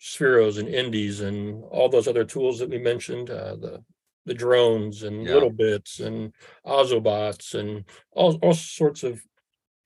Spheros 0.00 0.58
and 0.58 0.68
Indis 0.68 1.20
and 1.20 1.62
all 1.64 1.90
those 1.90 2.08
other 2.08 2.24
tools 2.24 2.60
that 2.60 2.70
we 2.70 2.78
mentioned, 2.78 3.28
uh, 3.28 3.56
the 3.56 3.84
the 4.26 4.34
drones 4.34 5.04
and 5.04 5.24
yeah. 5.24 5.32
littleBits 5.32 6.04
and 6.04 6.32
Ozobots 6.66 7.54
and 7.54 7.84
all, 8.12 8.34
all 8.42 8.52
sorts 8.52 9.02
of 9.02 9.22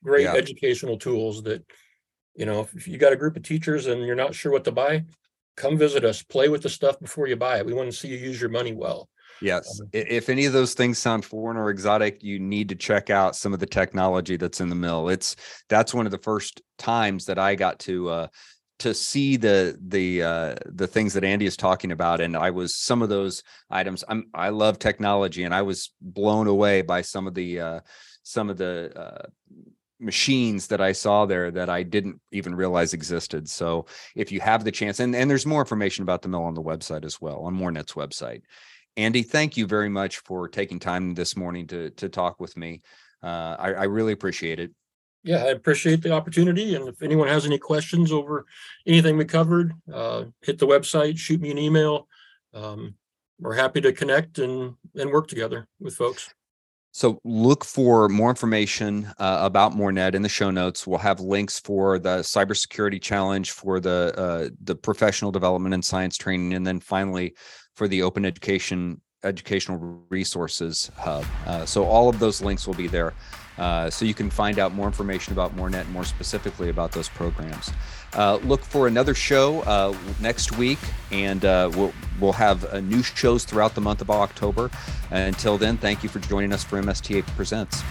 great 0.03 0.25
yeah. 0.25 0.35
educational 0.35 0.99
tools 0.99 1.43
that, 1.45 1.63
you 2.35 2.47
know, 2.47 2.67
if 2.75 2.89
you 2.89 2.99
got 2.99 3.13
a 3.13 3.17
group 3.17 3.37
of 3.37 3.43
teachers 3.43 3.87
and 3.87 4.05
you're 4.05 4.17
not 4.17 4.35
sure 4.35 4.51
what 4.51 4.65
to 4.65 4.73
buy, 4.73 5.05
come 5.57 5.77
visit 5.77 6.05
us, 6.05 6.23
play 6.23 6.49
with 6.49 6.63
the 6.63 6.69
stuff 6.69 6.99
before 6.99 7.29
you 7.29 7.37
buy 7.37 7.59
it. 7.59 7.67
We 7.67 7.75
want 7.75 7.91
to 7.91 7.97
see 7.97 8.09
you 8.09 8.17
use 8.17 8.41
your 8.41 8.51
money 8.51 8.73
well. 8.73 9.09
Yes. 9.43 9.81
If 9.93 10.29
any 10.29 10.45
of 10.45 10.53
those 10.53 10.75
things 10.75 10.99
sound 10.99 11.25
foreign 11.25 11.57
or 11.57 11.71
exotic, 11.71 12.23
you 12.23 12.39
need 12.39 12.69
to 12.71 12.75
check 12.75 13.09
out 13.09 13.37
some 13.37 13.55
of 13.55 13.61
the 13.61 13.67
technology 13.67 14.37
that's 14.37 14.61
in 14.61 14.69
the 14.69 14.75
mill. 14.75 15.09
It's 15.09 15.37
that's 15.69 15.95
one 15.95 16.07
of 16.07 16.13
the 16.13 16.19
first 16.19 16.61
times 16.79 17.27
that 17.27 17.39
I 17.39 17.55
got 17.55 17.79
to 17.81 18.09
uh 18.09 18.27
to 18.81 18.95
see 18.95 19.37
the 19.37 19.79
the 19.81 20.23
uh 20.23 20.55
the 20.67 20.87
things 20.87 21.15
that 21.15 21.25
Andy 21.25 21.47
is 21.47 21.57
talking 21.57 21.93
about 21.93 22.21
and 22.21 22.37
I 22.37 22.51
was 22.51 22.77
some 22.77 23.03
of 23.03 23.09
those 23.09 23.43
items 23.71 24.05
I'm 24.09 24.27
I 24.35 24.49
love 24.51 24.79
technology 24.79 25.45
and 25.45 25.55
I 25.55 25.63
was 25.63 25.93
blown 26.01 26.47
away 26.47 26.83
by 26.83 27.03
some 27.03 27.27
of 27.27 27.35
the 27.35 27.61
uh 27.61 27.81
some 28.23 28.51
of 28.51 28.57
the 28.57 28.93
uh 28.99 29.27
machines 30.01 30.67
that 30.69 30.81
I 30.81 30.93
saw 30.93 31.27
there 31.27 31.51
that 31.51 31.69
I 31.69 31.83
didn't 31.83 32.21
even 32.33 32.55
realize 32.55 32.95
existed. 32.95 33.49
So 33.49 33.87
if 34.17 34.33
you 34.33 34.41
have 34.41 34.65
the 34.65 34.73
chance, 34.73 34.99
and, 34.99 35.15
and 35.15 35.31
there's 35.31 35.45
more 35.45 35.61
information 35.61 36.03
about 36.03 36.23
the 36.23 36.29
mill 36.29 36.45
on 36.45 36.55
the 36.55 36.63
website 36.63 37.05
as 37.05 37.21
well, 37.21 37.41
on 37.41 37.55
MoreNet's 37.55 37.93
website. 37.93 38.41
Andy, 38.97 39.23
thank 39.23 39.57
you 39.57 39.67
very 39.67 39.91
much 39.91 40.19
for 40.19 40.49
taking 40.49 40.79
time 40.79 41.15
this 41.15 41.37
morning 41.37 41.67
to 41.69 41.91
to 41.91 42.09
talk 42.09 42.41
with 42.41 42.57
me. 42.57 42.83
Uh, 43.23 43.57
I, 43.59 43.73
I 43.73 43.85
really 43.85 44.13
appreciate 44.13 44.59
it. 44.59 44.73
Yeah, 45.23 45.45
I 45.45 45.49
appreciate 45.49 46.03
the 46.03 46.13
opportunity. 46.13 46.75
And 46.75 46.89
if 46.89 47.03
anyone 47.03 47.29
has 47.29 47.45
any 47.45 47.59
questions 47.59 48.11
over 48.11 48.47
anything 48.87 49.17
we 49.17 49.27
covered, 49.27 49.75
uh, 49.93 50.25
hit 50.41 50.59
the 50.59 50.67
website, 50.67 51.19
shoot 51.19 51.41
me 51.41 51.51
an 51.51 51.59
email. 51.59 52.09
Um, 52.55 52.95
we're 53.39 53.55
happy 53.55 53.81
to 53.81 53.93
connect 53.93 54.39
and 54.39 54.75
and 54.95 55.11
work 55.11 55.29
together 55.29 55.67
with 55.79 55.95
folks. 55.95 56.33
So 56.93 57.21
look 57.25 57.65
for 57.65 58.09
more 58.09 58.31
information 58.31 59.07
uh, 59.19 59.39
about 59.43 59.73
MoreNet 59.73 60.15
in 60.15 60.23
the 60.23 60.29
show 60.29 60.51
notes. 60.51 60.87
We'll 60.87 60.99
have 60.99 61.21
links 61.21 61.61
for 61.61 62.01
the 62.01 62.19
cybersecurity 62.19 63.01
challenge, 63.01 63.53
for 63.53 63.79
the 63.79 64.13
uh, 64.17 64.49
the 64.65 64.75
professional 64.75 65.31
development 65.31 65.75
and 65.75 65.85
science 65.85 66.17
training, 66.17 66.55
and 66.55 66.67
then 66.67 66.81
finally 66.81 67.35
for 67.75 67.87
the 67.87 68.03
Open 68.03 68.25
Education 68.25 69.01
Educational 69.23 70.05
Resources 70.09 70.91
Hub. 70.97 71.25
Uh, 71.47 71.65
so 71.65 71.85
all 71.85 72.09
of 72.09 72.19
those 72.19 72.43
links 72.43 72.67
will 72.67 72.75
be 72.75 72.89
there. 72.89 73.15
Uh, 73.61 73.91
so 73.91 74.07
you 74.07 74.15
can 74.15 74.31
find 74.31 74.59
out 74.59 74.73
more 74.73 74.87
information 74.87 75.35
about 75.35 75.55
MoreNet, 75.55 75.87
more 75.91 76.05
specifically 76.05 76.71
about 76.71 76.93
those 76.93 77.11
programs. 77.11 77.71
Uh, 78.15 78.37
look 78.37 78.65
for 78.65 78.87
another 78.89 79.15
show 79.15 79.61
uh, 79.61 79.95
next 80.19 80.57
week, 80.57 80.79
and 81.13 81.45
uh, 81.45 81.71
we'll 81.75 81.93
we'll 82.19 82.33
have 82.33 82.65
uh, 82.65 82.81
new 82.81 83.03
shows 83.03 83.45
throughout 83.45 83.75
the 83.75 83.81
month 83.81 84.01
of 84.01 84.11
October. 84.11 84.71
until 85.11 85.59
then, 85.59 85.77
thank 85.77 86.03
you 86.03 86.09
for 86.09 86.21
joining 86.21 86.53
us 86.53 86.65
for 86.65 86.81
MSTA 86.81 87.27
Presents. 87.37 87.83